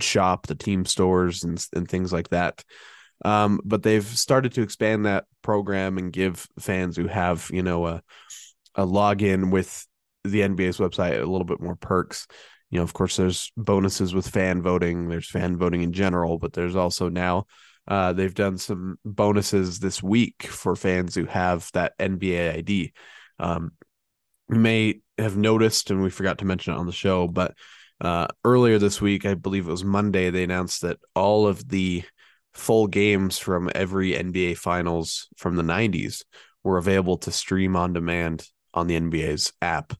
shop, 0.00 0.46
the 0.46 0.54
team 0.54 0.84
stores, 0.84 1.44
and 1.44 1.64
and 1.74 1.88
things 1.88 2.12
like 2.12 2.30
that. 2.30 2.64
Um, 3.24 3.60
but 3.64 3.82
they've 3.82 4.04
started 4.04 4.52
to 4.52 4.62
expand 4.62 5.06
that 5.06 5.24
program 5.42 5.98
and 5.98 6.12
give 6.12 6.46
fans 6.58 6.96
who 6.96 7.06
have 7.06 7.48
you 7.52 7.62
know 7.62 7.86
a 7.86 8.02
a 8.74 8.86
login 8.86 9.50
with 9.50 9.86
the 10.24 10.40
NBA's 10.40 10.78
website 10.78 11.20
a 11.20 11.26
little 11.26 11.44
bit 11.44 11.60
more 11.60 11.76
perks. 11.76 12.26
You 12.70 12.78
know, 12.78 12.82
of 12.82 12.92
course, 12.92 13.16
there's 13.16 13.52
bonuses 13.56 14.14
with 14.14 14.28
fan 14.28 14.62
voting. 14.62 15.08
There's 15.08 15.30
fan 15.30 15.56
voting 15.56 15.82
in 15.82 15.92
general, 15.92 16.38
but 16.38 16.54
there's 16.54 16.74
also 16.74 17.08
now 17.08 17.46
uh, 17.88 18.12
they've 18.12 18.34
done 18.34 18.58
some 18.58 18.98
bonuses 19.04 19.78
this 19.78 20.02
week 20.02 20.44
for 20.44 20.76
fans 20.76 21.14
who 21.14 21.26
have 21.26 21.70
that 21.74 21.94
NBA 21.98 22.50
ID. 22.56 22.92
Um, 23.38 23.72
you 24.48 24.56
may 24.56 25.00
have 25.18 25.36
noticed, 25.36 25.90
and 25.90 26.02
we 26.02 26.10
forgot 26.10 26.38
to 26.38 26.44
mention 26.44 26.74
it 26.74 26.78
on 26.78 26.86
the 26.86 26.92
show, 26.92 27.28
but 27.28 27.54
Uh, 28.00 28.26
earlier 28.44 28.78
this 28.78 29.00
week, 29.00 29.24
I 29.24 29.34
believe 29.34 29.68
it 29.68 29.70
was 29.70 29.84
Monday, 29.84 30.28
they 30.28 30.42
announced 30.42 30.82
that 30.82 30.98
all 31.14 31.46
of 31.46 31.66
the 31.68 32.02
full 32.52 32.88
games 32.88 33.38
from 33.38 33.70
every 33.74 34.16
NBA 34.16 34.54
Finals 34.56 35.28
from 35.36 35.54
the 35.56 35.62
90s 35.62 36.24
were 36.64 36.76
available 36.76 37.16
to 37.18 37.30
stream 37.30 37.76
on 37.76 37.92
demand 37.92 38.48
on 38.74 38.88
the 38.88 38.96
NBA's 38.96 39.52
app, 39.62 39.92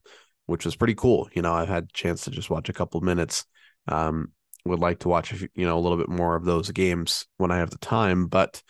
which 0.45 0.65
was 0.65 0.75
pretty 0.75 0.93
cool. 0.93 1.29
You 1.33 1.41
know, 1.41 1.53
I've 1.53 1.69
had 1.69 1.85
a 1.85 1.93
chance 1.93 2.25
to 2.25 2.31
just 2.31 2.49
watch 2.49 2.67
a 2.69 2.73
couple 2.73 2.99
minutes. 3.01 3.45
Um, 3.87 4.33
would 4.65 4.79
like 4.79 4.99
to 4.99 5.09
watch, 5.09 5.31
you 5.53 5.65
know, 5.65 5.77
a 5.77 5.81
little 5.81 5.97
bit 5.97 6.09
more 6.09 6.35
of 6.35 6.45
those 6.45 6.71
games 6.71 7.25
when 7.37 7.51
I 7.51 7.57
have 7.57 7.69
the 7.69 7.77
time, 7.77 8.27
but 8.27 8.61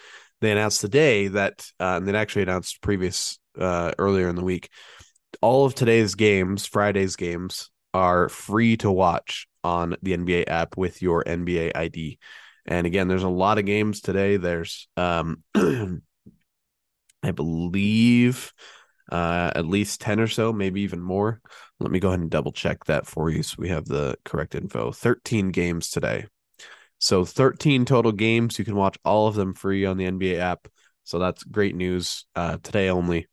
they 0.42 0.52
announced 0.52 0.82
today 0.82 1.30
that, 1.30 1.66
uh, 1.80 1.96
and 1.98 2.08
they 2.08 2.16
actually 2.16 2.44
announced 2.44 2.82
previous 2.82 3.40
uh, 3.58 3.94
earlier 3.98 4.28
in 4.28 4.36
the 4.36 4.44
week, 4.44 4.70
all 5.42 5.66
of 5.66 5.76
today's 5.76 6.16
games, 6.16 6.66
Friday's 6.66 7.16
games, 7.16 7.70
are 7.94 8.30
free 8.30 8.78
to 8.78 8.92
watch 8.92 9.48
on 9.64 9.96
the 10.02 10.14
NBA 10.14 10.46
app 10.48 10.78
with 10.78 11.02
your 11.02 11.24
NBA 11.24 11.72
ID. 11.76 12.20
And 12.66 12.86
again, 12.86 13.08
there's 13.08 13.24
a 13.24 13.30
lot 13.30 13.58
of 13.58 13.66
games 13.66 14.02
today. 14.02 14.38
There's, 14.38 14.88
um, 14.98 15.44
I 17.24 17.32
believe, 17.34 18.54
uh, 19.12 19.52
at 19.56 19.68
least 19.68 20.02
10 20.02 20.20
or 20.20 20.28
so, 20.28 20.52
maybe 20.52 20.82
even 20.82 21.02
more. 21.02 21.42
Let 21.80 21.92
me 21.92 22.00
go 22.00 22.10
ahead 22.10 22.22
and 22.22 22.30
double 22.30 22.52
check 22.52 22.86
that 22.86 23.06
for 23.06 23.30
you 23.30 23.44
so 23.44 23.56
we 23.60 23.70
have 23.70 23.86
the 23.86 24.18
correct 24.26 24.56
info. 24.56 24.92
13 24.92 25.50
games 25.50 25.90
today. 25.90 26.26
So 27.00 27.26
13 27.26 27.86
total 27.86 28.12
games. 28.12 28.58
You 28.58 28.66
can 28.66 28.76
watch 28.76 28.98
all 29.04 29.28
of 29.28 29.36
them 29.36 29.54
free 29.54 29.86
on 29.86 29.98
the 29.98 30.06
NBA 30.06 30.40
app. 30.40 30.68
So 31.04 31.20
that's 31.20 31.44
great 31.44 31.76
news 31.76 32.26
uh, 32.36 32.58
today 32.64 32.90
only. 32.90 33.28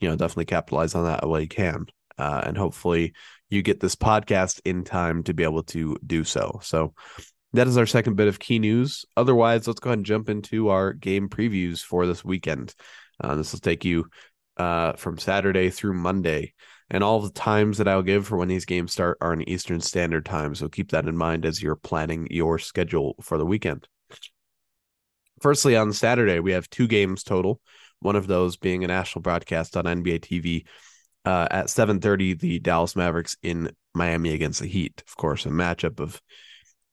You 0.00 0.08
know, 0.08 0.16
definitely 0.16 0.46
capitalize 0.46 0.94
on 0.94 1.04
that 1.04 1.26
while 1.26 1.40
you 1.40 1.48
can. 1.48 1.86
Uh, 2.16 2.42
and 2.44 2.56
hopefully 2.56 3.14
you 3.50 3.62
get 3.62 3.80
this 3.80 3.96
podcast 3.96 4.60
in 4.64 4.84
time 4.84 5.22
to 5.24 5.34
be 5.34 5.42
able 5.42 5.64
to 5.64 5.96
do 6.06 6.24
so. 6.24 6.60
So 6.62 6.94
that 7.52 7.66
is 7.66 7.76
our 7.76 7.86
second 7.86 8.14
bit 8.14 8.28
of 8.28 8.38
key 8.38 8.58
news. 8.58 9.04
Otherwise, 9.16 9.66
let's 9.66 9.80
go 9.80 9.90
ahead 9.90 9.98
and 9.98 10.06
jump 10.06 10.28
into 10.28 10.68
our 10.68 10.92
game 10.92 11.28
previews 11.28 11.82
for 11.82 12.06
this 12.06 12.24
weekend. 12.24 12.74
Uh, 13.22 13.34
this 13.34 13.52
will 13.52 13.60
take 13.60 13.84
you 13.84 14.06
uh, 14.60 14.92
from 14.92 15.16
Saturday 15.16 15.70
through 15.70 15.94
Monday. 15.94 16.52
And 16.90 17.02
all 17.02 17.20
the 17.20 17.30
times 17.30 17.78
that 17.78 17.88
I'll 17.88 18.02
give 18.02 18.26
for 18.26 18.36
when 18.36 18.48
these 18.48 18.66
games 18.66 18.92
start 18.92 19.16
are 19.22 19.32
in 19.32 19.48
Eastern 19.48 19.80
Standard 19.80 20.26
Time. 20.26 20.54
So 20.54 20.68
keep 20.68 20.90
that 20.90 21.06
in 21.06 21.16
mind 21.16 21.46
as 21.46 21.62
you're 21.62 21.76
planning 21.76 22.28
your 22.30 22.58
schedule 22.58 23.14
for 23.22 23.38
the 23.38 23.46
weekend. 23.46 23.88
Firstly, 25.40 25.76
on 25.76 25.94
Saturday, 25.94 26.40
we 26.40 26.52
have 26.52 26.68
two 26.68 26.86
games 26.86 27.22
total. 27.22 27.60
One 28.00 28.16
of 28.16 28.26
those 28.26 28.58
being 28.58 28.84
a 28.84 28.88
national 28.88 29.22
broadcast 29.22 29.78
on 29.78 29.84
NBA 29.84 30.20
TV 30.20 30.66
uh, 31.24 31.48
at 31.50 31.66
7:30. 31.66 32.38
The 32.38 32.58
Dallas 32.58 32.96
Mavericks 32.96 33.36
in 33.42 33.70
Miami 33.94 34.34
against 34.34 34.60
the 34.60 34.66
Heat. 34.66 35.02
Of 35.06 35.16
course, 35.16 35.46
a 35.46 35.50
matchup 35.50 36.00
of 36.00 36.20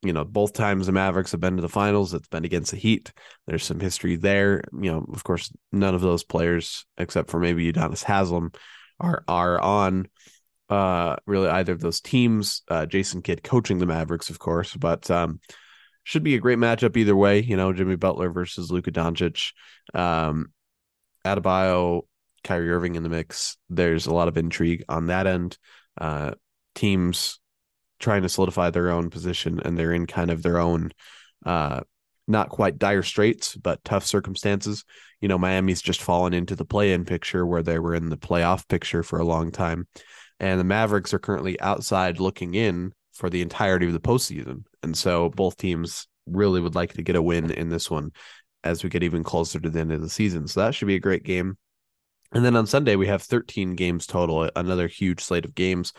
you 0.02 0.12
know, 0.12 0.24
both 0.24 0.52
times 0.52 0.86
the 0.86 0.92
Mavericks 0.92 1.32
have 1.32 1.40
been 1.40 1.56
to 1.56 1.62
the 1.62 1.68
finals, 1.68 2.14
it's 2.14 2.28
been 2.28 2.44
against 2.44 2.70
the 2.70 2.76
Heat. 2.76 3.12
There's 3.46 3.64
some 3.64 3.80
history 3.80 4.16
there. 4.16 4.62
You 4.72 4.92
know, 4.92 5.06
of 5.12 5.24
course, 5.24 5.52
none 5.72 5.94
of 5.94 6.00
those 6.00 6.22
players, 6.22 6.86
except 6.96 7.30
for 7.30 7.40
maybe 7.40 7.72
Udonis 7.72 8.04
Haslem, 8.04 8.52
are 9.00 9.24
are 9.26 9.60
on 9.60 10.08
uh 10.70 11.16
really 11.26 11.48
either 11.48 11.72
of 11.72 11.80
those 11.80 12.00
teams. 12.00 12.62
Uh 12.68 12.86
Jason 12.86 13.22
Kidd 13.22 13.42
coaching 13.42 13.78
the 13.78 13.86
Mavericks, 13.86 14.30
of 14.30 14.38
course, 14.38 14.74
but 14.76 15.10
um 15.10 15.40
should 16.04 16.22
be 16.22 16.36
a 16.36 16.40
great 16.40 16.58
matchup 16.58 16.96
either 16.96 17.16
way. 17.16 17.40
You 17.40 17.56
know, 17.56 17.72
Jimmy 17.72 17.96
Butler 17.96 18.30
versus 18.30 18.70
Luka 18.70 18.92
Doncic. 18.92 19.52
Um 19.94 20.52
Adebayo, 21.24 22.02
Kyrie 22.44 22.70
Irving 22.70 22.94
in 22.94 23.02
the 23.02 23.08
mix. 23.08 23.56
There's 23.68 24.06
a 24.06 24.14
lot 24.14 24.28
of 24.28 24.36
intrigue 24.36 24.84
on 24.88 25.06
that 25.06 25.26
end. 25.26 25.58
Uh 26.00 26.32
teams 26.74 27.40
trying 27.98 28.22
to 28.22 28.28
solidify 28.28 28.70
their 28.70 28.90
own 28.90 29.10
position 29.10 29.60
and 29.64 29.76
they're 29.76 29.92
in 29.92 30.06
kind 30.06 30.30
of 30.30 30.42
their 30.42 30.58
own 30.58 30.90
uh 31.44 31.80
not 32.26 32.50
quite 32.50 32.78
dire 32.78 33.02
straits 33.02 33.56
but 33.56 33.82
tough 33.84 34.04
circumstances. 34.04 34.84
You 35.20 35.28
know 35.28 35.38
miami's 35.38 35.82
just 35.82 36.02
fallen 36.02 36.34
into 36.34 36.54
the 36.54 36.64
play-in 36.64 37.04
picture 37.04 37.46
where 37.46 37.62
they 37.62 37.78
were 37.78 37.94
in 37.94 38.10
the 38.10 38.16
playoff 38.16 38.68
picture 38.68 39.02
for 39.02 39.18
a 39.18 39.24
long 39.24 39.50
time. 39.50 39.86
And 40.40 40.60
the 40.60 40.64
mavericks 40.64 41.12
are 41.12 41.18
currently 41.18 41.58
outside 41.60 42.20
looking 42.20 42.54
in 42.54 42.92
for 43.12 43.28
the 43.28 43.42
entirety 43.42 43.86
of 43.86 43.92
the 43.92 44.00
postseason. 44.00 44.62
And 44.84 44.96
so 44.96 45.30
both 45.30 45.56
teams 45.56 46.06
really 46.26 46.60
would 46.60 46.76
like 46.76 46.92
to 46.92 47.02
get 47.02 47.16
a 47.16 47.22
win 47.22 47.50
in 47.50 47.68
this 47.68 47.90
one 47.90 48.12
as 48.62 48.84
we 48.84 48.90
get 48.90 49.02
even 49.02 49.24
closer 49.24 49.58
to 49.58 49.70
the 49.70 49.80
end 49.80 49.92
of 49.92 50.00
the 50.00 50.08
season. 50.08 50.46
So 50.46 50.60
that 50.60 50.74
should 50.74 50.86
be 50.86 50.94
a 50.94 51.00
great 51.00 51.24
game. 51.24 51.56
And 52.32 52.44
then 52.44 52.56
on 52.56 52.66
sunday 52.66 52.94
we 52.94 53.06
have 53.06 53.22
13 53.22 53.74
games 53.74 54.06
total 54.06 54.50
another 54.54 54.86
huge 54.86 55.24
slate 55.24 55.46
of 55.46 55.54
games 55.54 55.92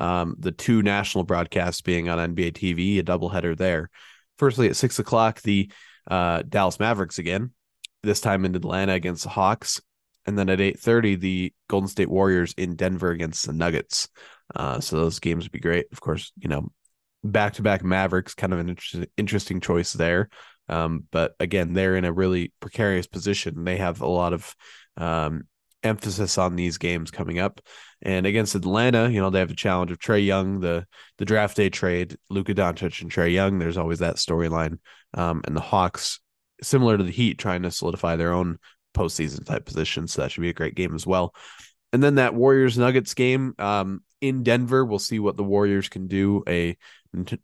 um, 0.00 0.34
the 0.38 0.50
two 0.50 0.82
national 0.82 1.24
broadcasts 1.24 1.82
being 1.82 2.08
on 2.08 2.34
NBA 2.34 2.52
TV, 2.52 2.98
a 2.98 3.02
doubleheader 3.02 3.56
there. 3.56 3.90
Firstly, 4.38 4.68
at 4.68 4.76
six 4.76 4.98
o'clock, 4.98 5.42
the 5.42 5.70
uh, 6.10 6.42
Dallas 6.48 6.80
Mavericks 6.80 7.18
again, 7.18 7.52
this 8.02 8.20
time 8.20 8.44
in 8.44 8.56
Atlanta 8.56 8.94
against 8.94 9.24
the 9.24 9.28
Hawks, 9.28 9.80
and 10.26 10.38
then 10.38 10.48
at 10.48 10.60
eight 10.60 10.80
thirty, 10.80 11.14
the 11.14 11.52
Golden 11.68 11.88
State 11.88 12.08
Warriors 12.08 12.54
in 12.56 12.74
Denver 12.76 13.10
against 13.10 13.46
the 13.46 13.52
Nuggets. 13.52 14.08
Uh, 14.56 14.80
so 14.80 14.96
those 14.96 15.20
games 15.20 15.44
would 15.44 15.52
be 15.52 15.60
great. 15.60 15.86
Of 15.92 16.00
course, 16.00 16.32
you 16.38 16.48
know, 16.48 16.72
back 17.22 17.54
to 17.54 17.62
back 17.62 17.84
Mavericks, 17.84 18.34
kind 18.34 18.52
of 18.52 18.58
an 18.58 19.06
interesting 19.16 19.60
choice 19.60 19.92
there. 19.92 20.30
Um, 20.68 21.04
but 21.10 21.34
again, 21.40 21.74
they're 21.74 21.96
in 21.96 22.04
a 22.04 22.12
really 22.12 22.52
precarious 22.60 23.06
position. 23.06 23.64
They 23.64 23.76
have 23.76 24.00
a 24.00 24.06
lot 24.06 24.32
of 24.32 24.54
um, 24.96 25.44
emphasis 25.82 26.38
on 26.38 26.56
these 26.56 26.78
games 26.78 27.10
coming 27.10 27.38
up. 27.38 27.60
And 28.02 28.26
against 28.26 28.54
Atlanta, 28.54 29.10
you 29.10 29.20
know, 29.20 29.30
they 29.30 29.40
have 29.40 29.50
a 29.50 29.56
challenge 29.56 29.90
of 29.90 29.98
Trae 29.98 30.24
Young, 30.24 30.60
the 30.60 30.86
the 31.18 31.24
draft 31.24 31.56
day 31.56 31.68
trade, 31.68 32.16
Luka 32.30 32.54
Doncic 32.54 33.02
and 33.02 33.10
Trae 33.10 33.32
Young. 33.32 33.58
There's 33.58 33.76
always 33.76 33.98
that 33.98 34.16
storyline. 34.16 34.78
Um, 35.14 35.42
and 35.44 35.56
the 35.56 35.60
Hawks, 35.60 36.20
similar 36.62 36.96
to 36.96 37.04
the 37.04 37.10
Heat, 37.10 37.38
trying 37.38 37.62
to 37.62 37.70
solidify 37.70 38.16
their 38.16 38.32
own 38.32 38.58
postseason 38.94 39.44
type 39.44 39.64
position. 39.64 40.06
So 40.06 40.22
that 40.22 40.32
should 40.32 40.40
be 40.40 40.50
a 40.50 40.54
great 40.54 40.74
game 40.74 40.94
as 40.94 41.06
well. 41.06 41.34
And 41.92 42.02
then 42.02 42.16
that 42.16 42.34
Warriors 42.34 42.78
Nuggets 42.78 43.14
game 43.14 43.54
um, 43.58 44.02
in 44.20 44.42
Denver, 44.42 44.84
we'll 44.84 44.98
see 44.98 45.18
what 45.18 45.36
the 45.36 45.44
Warriors 45.44 45.88
can 45.88 46.06
do. 46.06 46.44
A 46.48 46.76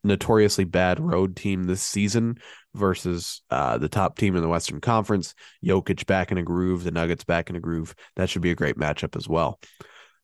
notoriously 0.04 0.64
bad 0.64 1.00
road 1.00 1.36
team 1.36 1.64
this 1.64 1.82
season 1.82 2.38
versus 2.74 3.42
uh, 3.50 3.78
the 3.78 3.88
top 3.88 4.16
team 4.16 4.36
in 4.36 4.42
the 4.42 4.48
Western 4.48 4.80
Conference. 4.80 5.34
Jokic 5.64 6.06
back 6.06 6.30
in 6.30 6.38
a 6.38 6.42
groove, 6.42 6.84
the 6.84 6.90
Nuggets 6.90 7.24
back 7.24 7.50
in 7.50 7.56
a 7.56 7.60
groove. 7.60 7.94
That 8.16 8.30
should 8.30 8.42
be 8.42 8.50
a 8.50 8.56
great 8.56 8.76
matchup 8.76 9.16
as 9.16 9.28
well. 9.28 9.60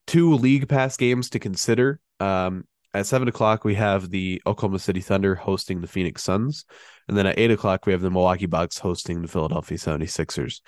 Two 0.07 0.35
league 0.35 0.69
pass 0.69 0.97
games 0.97 1.31
to 1.31 1.39
consider. 1.39 2.01
Um, 2.21 2.65
at 2.95 3.07
seven 3.07 3.29
o'clock, 3.29 3.65
we 3.65 3.75
have 3.75 4.11
the 4.11 4.43
Oklahoma 4.47 4.79
City 4.79 5.01
Thunder 5.01 5.35
hosting 5.35 5.81
the 5.81 5.87
Phoenix 5.87 6.23
Suns. 6.23 6.65
And 7.09 7.17
then 7.17 7.27
at 7.27 7.39
eight 7.39 7.51
o'clock, 7.51 7.87
we 7.87 7.93
have 7.93 8.03
the 8.03 8.11
Milwaukee 8.11 8.47
Bucks 8.47 8.79
hosting 8.79 9.23
the 9.23 9.29
Philadelphia 9.29 9.79
76ers. 9.79 10.61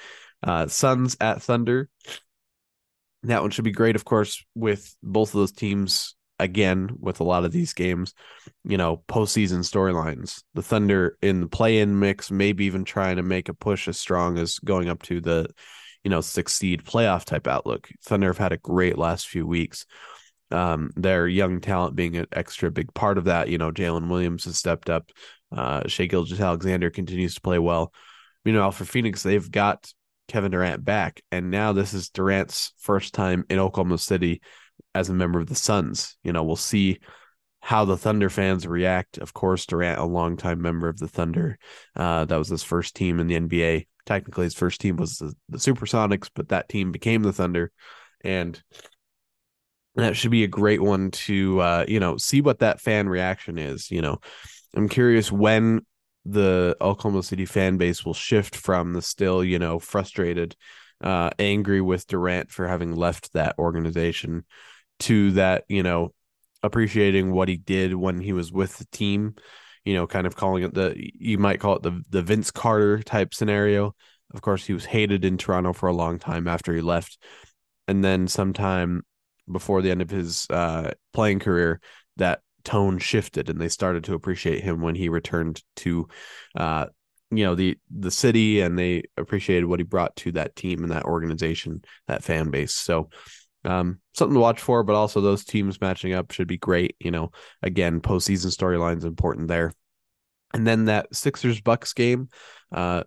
Uh, 0.43 0.66
Suns 0.66 1.16
at 1.21 1.43
Thunder. 1.43 1.88
That 3.25 3.43
one 3.43 3.50
should 3.50 3.64
be 3.64 3.73
great, 3.73 3.97
of 3.97 4.04
course, 4.04 4.45
with 4.54 4.95
both 5.02 5.31
of 5.31 5.40
those 5.40 5.52
teams 5.52 6.14
again 6.38 6.97
with 6.99 7.21
a 7.21 7.25
lot 7.25 7.45
of 7.45 7.53
these 7.53 7.73
games, 7.73 8.14
you 8.64 8.76
know, 8.76 9.03
postseason 9.09 9.61
storylines. 9.61 10.43
The 10.55 10.62
Thunder 10.62 11.17
in 11.23 11.41
the 11.41 11.49
play-in 11.49 11.99
mix, 11.99 12.31
maybe 12.31 12.64
even 12.64 12.85
trying 12.85 13.17
to 13.17 13.23
make 13.23 13.49
a 13.49 13.55
push 13.55 13.88
as 13.88 13.99
strong 13.99 14.38
as 14.38 14.59
going 14.59 14.88
up 14.88 15.03
to 15.05 15.21
the, 15.21 15.49
you 16.03 16.11
know, 16.11 16.21
six 16.21 16.55
seed 16.55 16.85
playoff 16.85 17.25
type 17.25 17.47
outlook. 17.47 17.88
Thunder 18.03 18.29
have 18.29 18.38
had 18.38 18.53
a 18.53 18.59
great 18.59 18.99
last 18.99 19.29
few 19.29 19.47
weeks. 19.47 19.87
Um, 20.50 20.91
their 20.97 21.26
young 21.26 21.61
talent 21.61 21.97
being 21.97 22.17
an 22.17 22.26
extra 22.33 22.71
big 22.71 22.93
part 22.95 23.19
of 23.19 23.25
that. 23.25 23.49
You 23.49 23.59
know, 23.59 23.71
Jalen 23.71 24.09
Williams 24.09 24.45
has 24.45 24.59
stepped 24.59 24.91
up. 24.91 25.11
Uh, 25.50 25.87
Shai 25.87 26.07
Gilgeous-Alexander 26.07 26.91
continues 26.91 27.35
to 27.37 27.41
play 27.41 27.59
well. 27.59 27.93
Meanwhile, 28.45 28.73
for 28.73 28.85
Phoenix, 28.85 29.23
they've 29.23 29.50
got 29.50 29.91
Kevin 30.29 30.50
Durant 30.50 30.85
back, 30.85 31.23
and 31.31 31.50
now 31.50 31.73
this 31.73 31.93
is 31.93 32.09
Durant's 32.09 32.73
first 32.79 33.14
time 33.14 33.45
in 33.50 33.59
Oklahoma 33.59 33.99
City 33.99 34.41
as 34.95 35.09
a 35.09 35.14
member 35.14 35.38
of 35.38 35.49
the 35.49 35.54
Suns. 35.54 36.16
You 36.23 36.33
know, 36.33 36.45
we'll 36.45 36.57
see 36.57 37.00
how 37.61 37.85
the 37.85 37.97
Thunder 37.97 38.28
fans 38.28 38.66
react. 38.66 39.19
Of 39.19 39.33
course, 39.33 39.66
Durant, 39.66 39.99
a 39.99 40.04
longtime 40.04 40.61
member 40.61 40.88
of 40.88 40.99
the 40.99 41.09
Thunder, 41.09 41.59
uh, 41.97 42.26
that 42.26 42.37
was 42.37 42.49
his 42.49 42.62
first 42.62 42.95
team 42.95 43.21
in 43.21 43.26
the 43.26 43.37
NBA. 43.37 43.87
Technically, 44.04 44.45
his 44.45 44.54
first 44.54 44.81
team 44.81 44.97
was 44.97 45.16
the, 45.16 45.33
the 45.49 45.59
Supersonics, 45.59 46.28
but 46.35 46.50
that 46.50 46.69
team 46.69 46.93
became 46.93 47.23
the 47.23 47.33
Thunder, 47.33 47.73
and 48.23 48.62
that 49.95 50.16
should 50.16 50.31
be 50.31 50.45
a 50.45 50.49
great 50.49 50.83
one 50.83 51.11
to 51.11 51.61
uh, 51.61 51.85
you 51.88 52.00
know 52.00 52.16
see 52.16 52.40
what 52.40 52.59
that 52.59 52.81
fan 52.81 53.09
reaction 53.09 53.59
is. 53.59 53.90
You 53.90 54.02
know, 54.02 54.19
I'm 54.75 54.88
curious 54.88 55.33
when 55.33 55.87
the 56.26 56.76
Oklahoma 56.81 57.23
City 57.23 57.47
fan 57.47 57.76
base 57.76 58.04
will 58.04 58.14
shift 58.14 58.57
from 58.57 58.93
the 58.93 59.02
still 59.02 59.43
you 59.43 59.59
know 59.59 59.78
frustrated, 59.78 60.54
uh, 61.04 61.30
angry 61.38 61.80
with 61.80 62.06
Durant 62.06 62.50
for 62.50 62.66
having 62.66 62.96
left 62.96 63.34
that 63.34 63.56
organization 63.58 64.44
to 65.00 65.32
that, 65.32 65.64
you 65.68 65.82
know, 65.82 66.14
appreciating 66.62 67.30
what 67.30 67.49
he 67.49 67.58
did 67.58 67.94
when 67.94 68.18
he 68.18 68.32
was 68.32 68.50
with 68.50 68.78
the 68.78 68.87
team, 68.87 69.34
you 69.84 69.94
know, 69.94 70.06
kind 70.06 70.26
of 70.26 70.34
calling 70.34 70.64
it 70.64 70.73
the 70.73 70.94
you 70.96 71.37
might 71.37 71.61
call 71.61 71.76
it 71.76 71.82
the 71.82 72.02
the 72.08 72.23
Vince 72.23 72.50
Carter 72.50 73.02
type 73.02 73.34
scenario. 73.34 73.94
Of 74.32 74.40
course, 74.40 74.64
he 74.64 74.73
was 74.73 74.87
hated 74.87 75.25
in 75.25 75.37
Toronto 75.37 75.75
for 75.75 75.88
a 75.88 75.94
long 75.94 76.18
time 76.18 76.49
after 76.49 76.75
he 76.75 76.80
left. 76.80 77.23
And 77.87 78.02
then 78.02 78.26
sometime 78.26 79.02
before 79.50 79.82
the 79.82 79.90
end 79.90 80.00
of 80.00 80.08
his 80.08 80.46
uh, 80.49 80.92
playing 81.12 81.40
career, 81.40 81.80
that 82.16 82.40
tone 82.64 82.99
shifted 82.99 83.50
and 83.50 83.61
they 83.61 83.68
started 83.68 84.04
to 84.04 84.14
appreciate 84.14 84.64
him 84.64 84.80
when 84.80 84.94
he 84.94 85.11
returned 85.11 85.62
to 85.76 86.08
uh, 86.56 86.87
you 87.37 87.45
know 87.45 87.55
the 87.55 87.76
the 87.91 88.11
city 88.11 88.61
and 88.61 88.79
they 88.79 89.05
appreciated 89.17 89.67
what 89.67 89.81
he 89.81 89.85
brought 89.85 90.14
to 90.17 90.33
that 90.33 90.57
team 90.57 90.83
and 90.83 90.93
that 90.93 91.05
organization 91.05 91.83
that 92.09 92.25
fan 92.25 92.50
base. 92.50 92.73
So 92.73 93.09
um, 93.64 94.00
something 94.14 94.35
to 94.35 94.41
watch 94.41 94.61
for 94.61 94.83
but 94.83 94.95
also 94.95 95.21
those 95.21 95.45
teams 95.45 95.81
matching 95.81 96.12
up 96.12 96.31
should 96.31 96.49
be 96.49 96.59
great 96.59 96.97
you 97.00 97.11
know. 97.11 97.31
Again 97.62 98.00
postseason 98.00 98.55
storylines 98.57 99.05
important 99.05 99.49
there. 99.49 99.73
And 100.53 100.67
then 100.67 100.85
that 100.87 101.14
sixers 101.14 101.61
bucks 101.61 101.93
game 101.93 102.29
uh, 102.73 103.05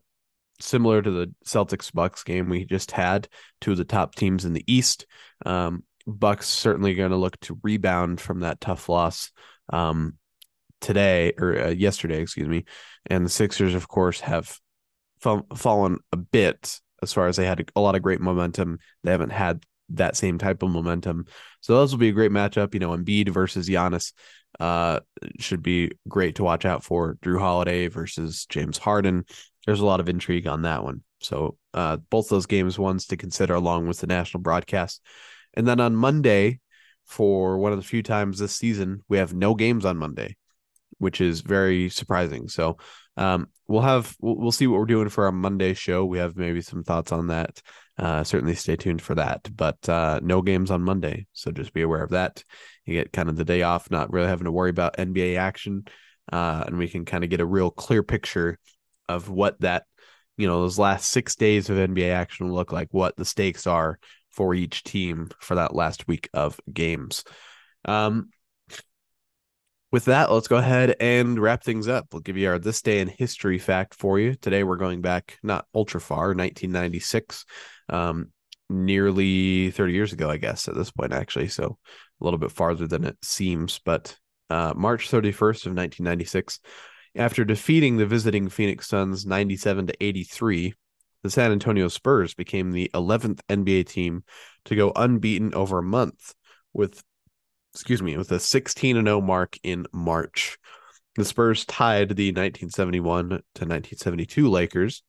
similar 0.60 1.01
to 1.01 1.12
the 1.12 1.34
celtics 1.46 1.93
bucks 1.93 2.24
game 2.24 2.50
we 2.50 2.65
just 2.65 2.91
had 2.91 3.27
two 3.62 3.72
of 3.72 3.77
the 3.77 3.86
top 3.86 4.15
teams 4.15 4.46
in 4.46 4.53
the 4.53 4.63
east 4.67 5.05
um, 5.46 5.84
bucks 6.05 6.48
certainly 6.48 6.96
going 6.96 7.12
to 7.12 7.17
look 7.17 7.39
to 7.41 7.60
rebound 7.63 8.19
from 8.19 8.39
that 8.39 8.60
tough 8.60 8.89
loss 8.89 9.31
um, 9.72 10.15
today 10.81 11.34
or 11.39 11.57
uh, 11.57 11.69
yesterday, 11.69 12.22
excuse 12.22 12.48
me. 12.48 12.65
And 13.07 13.25
the 13.25 13.29
Sixers, 13.29 13.74
of 13.74 13.88
course, 13.88 14.19
have 14.22 14.57
fall, 15.19 15.46
fallen 15.55 16.00
a 16.12 16.17
bit 16.17 16.79
as 17.01 17.13
far 17.13 17.27
as 17.27 17.36
they 17.36 17.46
had 17.46 17.69
a 17.75 17.81
lot 17.81 17.96
of 17.96 18.01
great 18.01 18.22
momentum. 18.22 18.79
They 19.03 19.12
haven't 19.12 19.31
had 19.31 19.63
that 19.89 20.15
same 20.15 20.38
type 20.38 20.63
of 20.63 20.69
momentum. 20.69 21.25
So 21.62 21.75
those 21.75 21.91
will 21.91 21.99
be 21.99 22.10
a 22.10 22.13
great 22.13 22.32
matchup. 22.32 22.73
You 22.73 22.80
know, 22.80 22.89
Embiid 22.95 23.30
versus 23.30 23.69
Giannis 23.69 24.13
uh, 24.60 24.99
should 25.39 25.63
be 25.63 25.91
great 26.08 26.36
to 26.36 26.43
watch 26.43 26.65
out 26.65 26.84
for. 26.84 27.17
Jrue 27.23 27.39
Holiday 27.39 27.88
versus 27.88 28.45
James 28.47 28.78
Harden. 28.78 29.25
There's 29.65 29.80
a 29.80 29.86
lot 29.86 29.99
of 29.99 30.10
intrigue 30.10 30.47
on 30.47 30.63
that 30.63 30.84
one. 30.84 31.04
So 31.19 31.58
uh, 31.73 31.97
both 32.10 32.30
those 32.30 32.45
games, 32.45 32.78
ones 32.78 33.08
to 33.08 33.17
consider 33.17 33.56
along 33.56 33.88
with 33.88 33.99
the 33.99 34.08
national 34.08 34.41
broadcast. 34.41 35.01
And 35.54 35.67
then 35.67 35.80
on 35.80 35.95
Monday, 35.95 36.60
for 37.06 37.58
one 37.58 37.71
of 37.71 37.78
the 37.78 37.86
few 37.86 38.04
times 38.04 38.38
this 38.38 38.56
season, 38.56 39.04
we 39.08 39.17
have 39.17 39.34
no 39.34 39.56
games 39.56 39.86
on 39.86 39.97
Monday 39.97 40.36
which 40.97 41.21
is 41.21 41.41
very 41.41 41.89
surprising. 41.89 42.47
So 42.47 42.77
um, 43.17 43.47
we'll 43.67 43.81
have 43.81 44.15
we'll, 44.19 44.38
we'll, 44.38 44.51
see 44.51 44.67
what 44.67 44.79
we're 44.79 44.86
doing 44.86 45.10
for 45.10 45.25
our 45.25 45.31
Monday 45.31 45.73
show. 45.73 46.05
We 46.05 46.19
have 46.19 46.38
maybe 46.38 46.62
some 46.62 46.83
thoughts 46.83 47.12
on 47.12 47.27
that. 47.27 47.62
Uh, 47.97 48.23
certainly 48.23 48.53
stay 48.53 48.75
tuned 48.75 49.01
for 49.01 49.15
that. 49.15 49.49
But 49.55 49.89
uh, 49.89 50.19
no 50.21 50.41
games 50.41 50.69
on 50.69 50.83
Monday, 50.83 51.25
so 51.33 51.51
just 51.51 51.73
be 51.73 51.81
aware 51.81 52.03
of 52.03 52.12
that. 52.12 52.43
You 52.86 52.93
get 52.93 53.12
kind 53.12 53.27
of 53.27 53.36
the 53.36 53.45
day 53.45 53.63
off, 53.63 53.89
not 53.89 54.13
really 54.13 54.27
having 54.27 54.45
to 54.45 54.51
worry 54.51 54.69
about 54.69 54.97
NBA 54.97 55.38
action, 55.38 55.86
uh, 56.31 56.63
and 56.67 56.77
we 56.77 56.88
can 56.88 57.05
kind 57.05 57.23
of 57.23 57.29
get 57.29 57.41
a 57.41 57.45
real 57.45 57.71
clear 57.71 58.03
picture 58.03 58.60
of 59.10 59.29
what 59.29 59.60
that 59.62 59.86
you 60.38 60.45
know 60.45 60.62
those 60.62 60.77
last 60.77 61.10
six 61.10 61.36
days 61.36 61.69
of 61.69 61.77
NBA 61.77 62.12
action 62.12 62.47
will 62.47 62.55
look 62.55 62.71
like, 62.71 62.89
what 62.91 63.17
the 63.17 63.25
stakes 63.25 63.65
are 63.65 63.99
for 64.29 64.53
each 64.53 64.83
team 64.83 65.29
for 65.39 65.55
that 65.55 65.75
last 65.75 66.07
week 66.07 66.29
of 66.33 66.60
games. 66.71 67.23
Um, 67.86 68.29
with 69.91 70.06
that, 70.06 70.32
let's 70.32 70.47
go 70.47 70.58
ahead 70.58 70.95
and 71.00 71.39
wrap 71.39 71.63
things 71.63 71.88
up. 71.88 72.08
We'll 72.12 72.21
give 72.21 72.38
you 72.38 72.50
our 72.50 72.60
this 72.60 72.82
day 72.82 73.00
in 73.00 73.08
history 73.08 73.58
fact 73.58 73.93
for 73.93 74.19
you. 74.19 74.36
Today, 74.36 74.63
we're 74.63 74.76
going 74.76 75.02
back 75.02 75.39
not 75.43 75.65
ultra 75.73 76.02
far, 76.02 76.28
1996, 76.28 77.45
um, 77.89 78.32
nearly 78.69 79.71
30 79.71 79.93
years 79.93 80.13
ago, 80.13 80.30
I 80.30 80.38
guess, 80.38 80.67
at 80.67 80.76
this 80.76 80.91
point, 80.91 81.13
actually. 81.13 81.47
So 81.47 81.78
a 82.19 82.23
little 82.23 82.39
bit 82.39 82.52
farther 82.52 82.86
than 82.86 83.06
it 83.06 83.17
seems. 83.21 83.80
But 83.80 84.17
uh, 84.50 84.73
March 84.76 85.10
31st 85.10 85.67
of 85.67 85.73
1996, 85.73 86.60
after 87.15 87.45
defeating 87.45 87.97
the 87.97 88.06
visiting 88.06 88.50
Phoenix 88.50 88.88
Suns 88.88 89.26
97 89.26 89.88
to 89.88 89.93
83, 90.02 90.73
the 91.23 91.30
San 91.30 91.52
Antonio 91.52 91.88
Spurs 91.88 92.34
became 92.34 92.71
the 92.71 92.91
11th 92.93 93.39
NBA 93.50 93.88
team 93.88 94.23
to 94.65 94.76
go 94.76 94.91
unbeaten 94.95 95.54
over 95.54 95.80
a 95.80 95.84
month 95.84 96.34
with 96.73 97.02
excuse 97.77 98.01
me, 98.01 98.17
with 98.17 98.31
a 98.31 98.39
16 98.39 98.97
and 98.97 99.07
0 99.07 99.21
mark 99.21 99.59
in 99.61 99.85
March. 99.93 100.57
The 101.15 101.23
Spurs 101.23 101.63
tied 101.63 102.09
the 102.09 102.29
1971 102.29 103.29
to 103.29 103.35
1972 103.35 104.49
Lakers, 104.49 105.03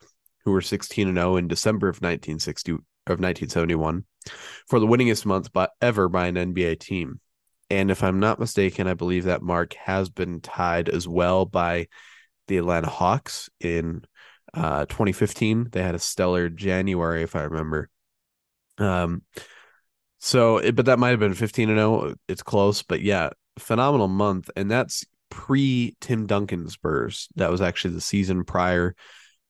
who 0.44 0.52
were 0.52 0.60
16 0.60 1.08
and 1.08 1.16
0 1.16 1.36
in 1.36 1.48
December 1.48 1.88
of 1.88 1.96
1960 1.96 2.72
of 2.72 3.20
1971, 3.20 4.04
for 4.66 4.80
the 4.80 4.86
winningest 4.86 5.24
month 5.24 5.50
by, 5.50 5.68
ever 5.80 6.10
by 6.10 6.26
an 6.26 6.34
NBA 6.34 6.78
team. 6.78 7.20
And 7.70 7.90
if 7.90 8.02
I'm 8.02 8.20
not 8.20 8.38
mistaken, 8.38 8.86
I 8.86 8.92
believe 8.92 9.24
that 9.24 9.40
mark 9.40 9.72
has 9.74 10.10
been 10.10 10.42
tied 10.42 10.90
as 10.90 11.08
well 11.08 11.46
by 11.46 11.88
the 12.48 12.58
Atlanta 12.58 12.90
Hawks 12.90 13.48
in 13.60 14.04
uh, 14.52 14.84
2015. 14.84 15.68
They 15.72 15.82
had 15.82 15.94
a 15.94 15.98
stellar 15.98 16.50
January, 16.50 17.22
if 17.22 17.34
I 17.34 17.44
remember. 17.44 17.88
Um, 18.76 19.22
so, 20.18 20.60
but 20.72 20.86
that 20.86 20.98
might 20.98 21.10
have 21.10 21.20
been 21.20 21.34
15 21.34 21.70
and 21.70 21.78
0. 21.78 22.14
It's 22.28 22.42
close, 22.42 22.82
but 22.82 23.00
yeah, 23.00 23.30
phenomenal 23.58 24.08
month. 24.08 24.50
And 24.56 24.70
that's 24.70 25.04
pre 25.30 25.96
Tim 26.00 26.26
Duncan 26.26 26.68
Spurs. 26.68 27.28
That 27.36 27.50
was 27.50 27.60
actually 27.60 27.94
the 27.94 28.00
season 28.00 28.44
prior 28.44 28.94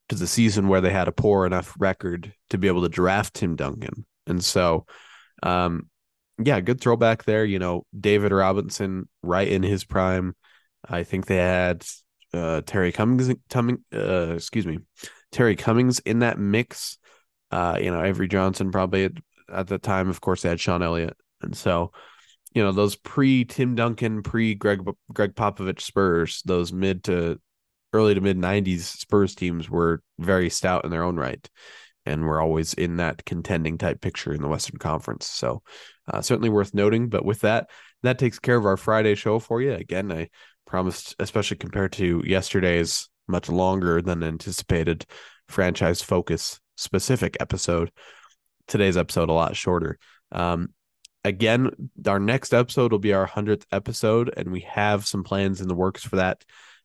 to 0.08 0.14
the 0.14 0.26
season 0.26 0.68
where 0.68 0.80
they 0.80 0.90
had 0.90 1.08
a 1.08 1.12
poor 1.12 1.46
enough 1.46 1.74
record 1.78 2.32
to 2.50 2.58
be 2.58 2.68
able 2.68 2.82
to 2.82 2.88
draft 2.88 3.34
Tim 3.34 3.56
Duncan. 3.56 4.06
And 4.26 4.42
so, 4.44 4.86
um, 5.42 5.88
yeah, 6.42 6.60
good 6.60 6.80
throwback 6.80 7.24
there. 7.24 7.44
You 7.44 7.58
know, 7.58 7.84
David 7.98 8.32
Robinson 8.32 9.08
right 9.22 9.48
in 9.48 9.62
his 9.62 9.84
prime. 9.84 10.34
I 10.88 11.02
think 11.02 11.26
they 11.26 11.36
had 11.36 11.84
uh, 12.32 12.62
Terry 12.64 12.92
Cummings, 12.92 13.34
Cummings 13.50 13.80
uh, 13.92 14.34
excuse 14.34 14.66
me, 14.66 14.78
Terry 15.32 15.56
Cummings 15.56 15.98
in 16.00 16.20
that 16.20 16.38
mix. 16.38 16.98
Uh, 17.50 17.78
you 17.80 17.90
know, 17.90 18.02
Avery 18.02 18.28
Johnson 18.28 18.70
probably 18.70 19.06
at 19.06 19.12
the 19.48 19.78
time, 19.78 20.08
of 20.08 20.20
course, 20.20 20.42
they 20.42 20.48
had 20.48 20.60
Sean 20.60 20.82
Elliott, 20.82 21.16
and 21.40 21.56
so 21.56 21.92
you 22.52 22.62
know 22.62 22.72
those 22.72 22.96
pre 22.96 23.44
Tim 23.44 23.74
Duncan, 23.74 24.22
pre 24.22 24.54
Greg 24.54 24.82
Gregg 25.12 25.34
Popovich 25.34 25.80
Spurs, 25.80 26.42
those 26.44 26.72
mid 26.72 27.04
to 27.04 27.40
early 27.92 28.14
to 28.14 28.20
mid 28.20 28.38
'90s 28.38 28.80
Spurs 28.80 29.34
teams 29.34 29.68
were 29.68 30.02
very 30.18 30.50
stout 30.50 30.84
in 30.84 30.90
their 30.90 31.02
own 31.04 31.16
right, 31.16 31.48
and 32.06 32.24
were 32.24 32.40
always 32.40 32.74
in 32.74 32.96
that 32.96 33.24
contending 33.24 33.78
type 33.78 34.00
picture 34.00 34.32
in 34.32 34.42
the 34.42 34.48
Western 34.48 34.78
Conference. 34.78 35.26
So 35.26 35.62
uh, 36.12 36.22
certainly 36.22 36.48
worth 36.48 36.74
noting. 36.74 37.08
But 37.08 37.24
with 37.24 37.40
that, 37.40 37.70
that 38.02 38.18
takes 38.18 38.38
care 38.38 38.56
of 38.56 38.66
our 38.66 38.76
Friday 38.76 39.14
show 39.14 39.38
for 39.38 39.60
you. 39.60 39.72
Again, 39.72 40.10
I 40.10 40.30
promised, 40.66 41.14
especially 41.18 41.56
compared 41.56 41.92
to 41.92 42.22
yesterday's 42.26 43.08
much 43.26 43.48
longer 43.48 44.00
than 44.00 44.22
anticipated 44.22 45.04
franchise 45.48 46.02
focus 46.02 46.60
specific 46.76 47.36
episode 47.40 47.90
today's 48.68 48.96
episode 48.96 49.28
a 49.28 49.32
lot 49.32 49.56
shorter. 49.56 49.98
Um, 50.30 50.70
again, 51.24 51.70
our 52.06 52.20
next 52.20 52.54
episode 52.54 52.92
will 52.92 52.98
be 52.98 53.12
our 53.12 53.26
100th 53.26 53.64
episode, 53.72 54.32
and 54.36 54.52
we 54.52 54.60
have 54.60 55.06
some 55.06 55.24
plans 55.24 55.60
in 55.60 55.68
the 55.68 55.74
works 55.74 56.04
for 56.04 56.16
that. 56.16 56.44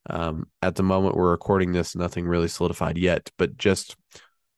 Um, 0.09 0.47
at 0.61 0.75
the 0.75 0.83
moment, 0.83 1.15
we're 1.15 1.31
recording 1.31 1.71
this, 1.71 1.95
nothing 1.95 2.27
really 2.27 2.47
solidified 2.47 2.97
yet, 2.97 3.29
but 3.37 3.57
just, 3.57 3.95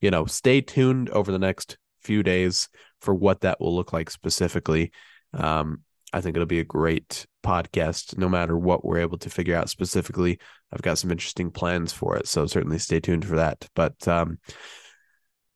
you 0.02 0.10
know, 0.10 0.26
stay 0.26 0.62
tuned 0.62 1.10
over 1.10 1.32
the 1.32 1.40
next 1.40 1.78
few 2.02 2.24
days 2.24 2.70
for 3.02 3.14
what 3.14 3.42
that 3.42 3.60
will 3.60 3.76
look 3.76 3.94
like 3.94 4.10
specifically. 4.10 4.92
Um, 5.34 5.82
I 6.14 6.22
think 6.22 6.36
it'll 6.36 6.46
be 6.46 6.62
a 6.62 6.64
great 6.64 7.26
podcast, 7.46 8.18
no 8.18 8.30
matter 8.30 8.58
what 8.58 8.86
we're 8.86 9.00
able 9.00 9.18
to 9.20 9.30
figure 9.30 9.56
out 9.56 9.70
specifically. 9.70 10.40
I've 10.72 10.82
got 10.82 10.98
some 10.98 11.12
interesting 11.12 11.52
plans 11.52 11.92
for 11.92 12.16
it, 12.16 12.28
so 12.28 12.46
certainly 12.46 12.80
stay 12.80 13.00
tuned 13.00 13.26
for 13.26 13.36
that. 13.36 13.68
But 13.76 14.08
um, 14.08 14.40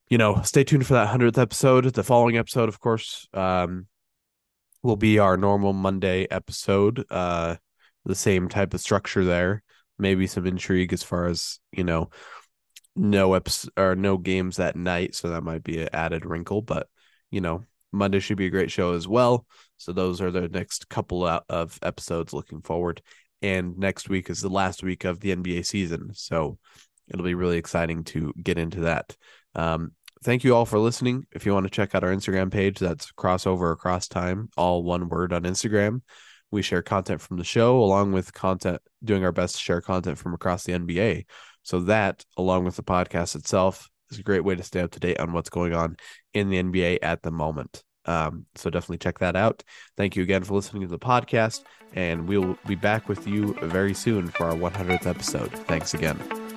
you 0.10 0.18
know, 0.18 0.42
stay 0.42 0.64
tuned 0.64 0.86
for 0.86 0.94
that 0.94 1.08
100th 1.08 1.38
episode. 1.38 1.86
The 1.86 2.04
following 2.04 2.38
episode, 2.38 2.68
of 2.68 2.80
course, 2.80 3.28
um, 3.34 3.88
will 4.82 4.96
be 4.96 5.20
our 5.20 5.38
normal 5.38 5.74
Monday 5.74 6.28
episode. 6.30 7.06
Uh, 7.10 7.58
the 8.06 8.16
same 8.16 8.50
type 8.50 8.74
of 8.74 8.82
structure 8.82 9.24
there. 9.24 9.64
Maybe 10.00 10.26
some 10.26 10.48
intrigue 10.48 10.94
as 10.94 11.04
far 11.04 11.28
as, 11.28 11.60
you 11.72 11.84
know, 11.84 12.10
no 12.96 13.32
eps 13.32 13.70
or 13.78 13.96
no 13.96 14.18
games 14.18 14.58
that 14.58 14.76
night. 14.76 15.14
So 15.14 15.30
that 15.30 15.44
might 15.44 15.64
be 15.64 15.82
an 15.82 15.90
added 15.94 16.26
wrinkle, 16.26 16.62
but, 16.62 16.88
you 17.30 17.42
know, 17.42 17.66
Monday 17.92 18.20
should 18.20 18.38
be 18.38 18.48
a 18.48 18.52
great 18.52 18.72
show 18.72 18.94
as 18.94 19.08
well. 19.08 19.46
So 19.78 19.92
those 19.92 20.22
are 20.22 20.32
the 20.32 20.48
next 20.48 20.90
couple 20.90 21.26
of 21.26 21.80
episodes 21.84 22.34
looking 22.34 22.62
forward. 22.62 23.02
And 23.42 23.78
next 23.78 24.10
week 24.10 24.30
is 24.30 24.42
the 24.42 24.50
last 24.50 24.84
week 24.84 25.06
of 25.06 25.20
the 25.20 25.36
NBA 25.36 25.66
season. 25.66 26.12
So 26.14 26.58
it'll 27.10 27.26
be 27.26 27.36
really 27.36 27.58
exciting 27.58 28.04
to 28.06 28.34
get 28.42 28.58
into 28.58 28.82
that. 28.82 29.16
Um, 29.56 29.92
thank 30.24 30.44
you 30.44 30.56
all 30.56 30.66
for 30.66 30.80
listening. 30.80 31.26
If 31.32 31.46
you 31.46 31.54
want 31.54 31.66
to 31.66 31.70
check 31.70 31.96
out 31.96 32.04
our 32.04 32.14
Instagram 32.14 32.52
page, 32.52 32.80
that's 32.80 33.12
crossover 33.12 33.72
across 33.72 34.08
time, 34.08 34.50
all 34.58 34.84
one 34.84 35.10
word 35.10 35.34
on 35.34 35.44
Instagram. 35.44 36.02
We 36.52 36.62
share 36.62 36.82
content 36.82 37.22
from 37.22 37.38
the 37.38 37.44
show 37.44 37.78
along 37.80 38.12
with 38.12 38.34
content, 38.34 38.82
doing 39.04 39.24
our 39.24 39.32
best 39.32 39.56
to 39.56 39.62
share 39.62 39.82
content 39.82 40.18
from 40.18 40.34
across 40.34 40.64
the 40.64 40.74
NBA. 40.74 41.26
So 41.64 41.82
that, 41.82 42.26
along 42.38 42.66
with 42.66 42.76
the 42.76 42.84
podcast 42.84 43.36
itself, 43.36 43.88
is 44.10 44.20
a 44.20 44.24
great 44.24 44.44
way 44.44 44.56
to 44.56 44.64
stay 44.64 44.82
up 44.82 44.92
to 44.92 45.00
date 45.00 45.20
on 45.20 45.34
what's 45.34 45.50
going 45.50 45.74
on 45.74 45.98
in 46.34 46.50
the 46.50 46.62
NBA 46.62 47.00
at 47.04 47.22
the 47.22 47.32
moment. 47.32 47.84
Um, 48.06 48.46
so 48.56 48.70
definitely 48.70 48.98
check 48.98 49.20
that 49.20 49.36
out. 49.36 49.64
Thank 49.96 50.16
you 50.16 50.24
again 50.24 50.44
for 50.44 50.56
listening 50.56 50.82
to 50.82 50.88
the 50.88 50.98
podcast, 50.98 51.64
and 51.94 52.28
we'll 52.28 52.58
be 52.68 52.76
back 52.76 53.08
with 53.08 53.28
you 53.28 53.54
very 53.62 53.94
soon 53.94 54.30
for 54.30 54.46
our 54.46 54.56
100th 54.56 55.06
episode. 55.06 55.52
Thanks 55.68 55.94
again. 55.94 56.49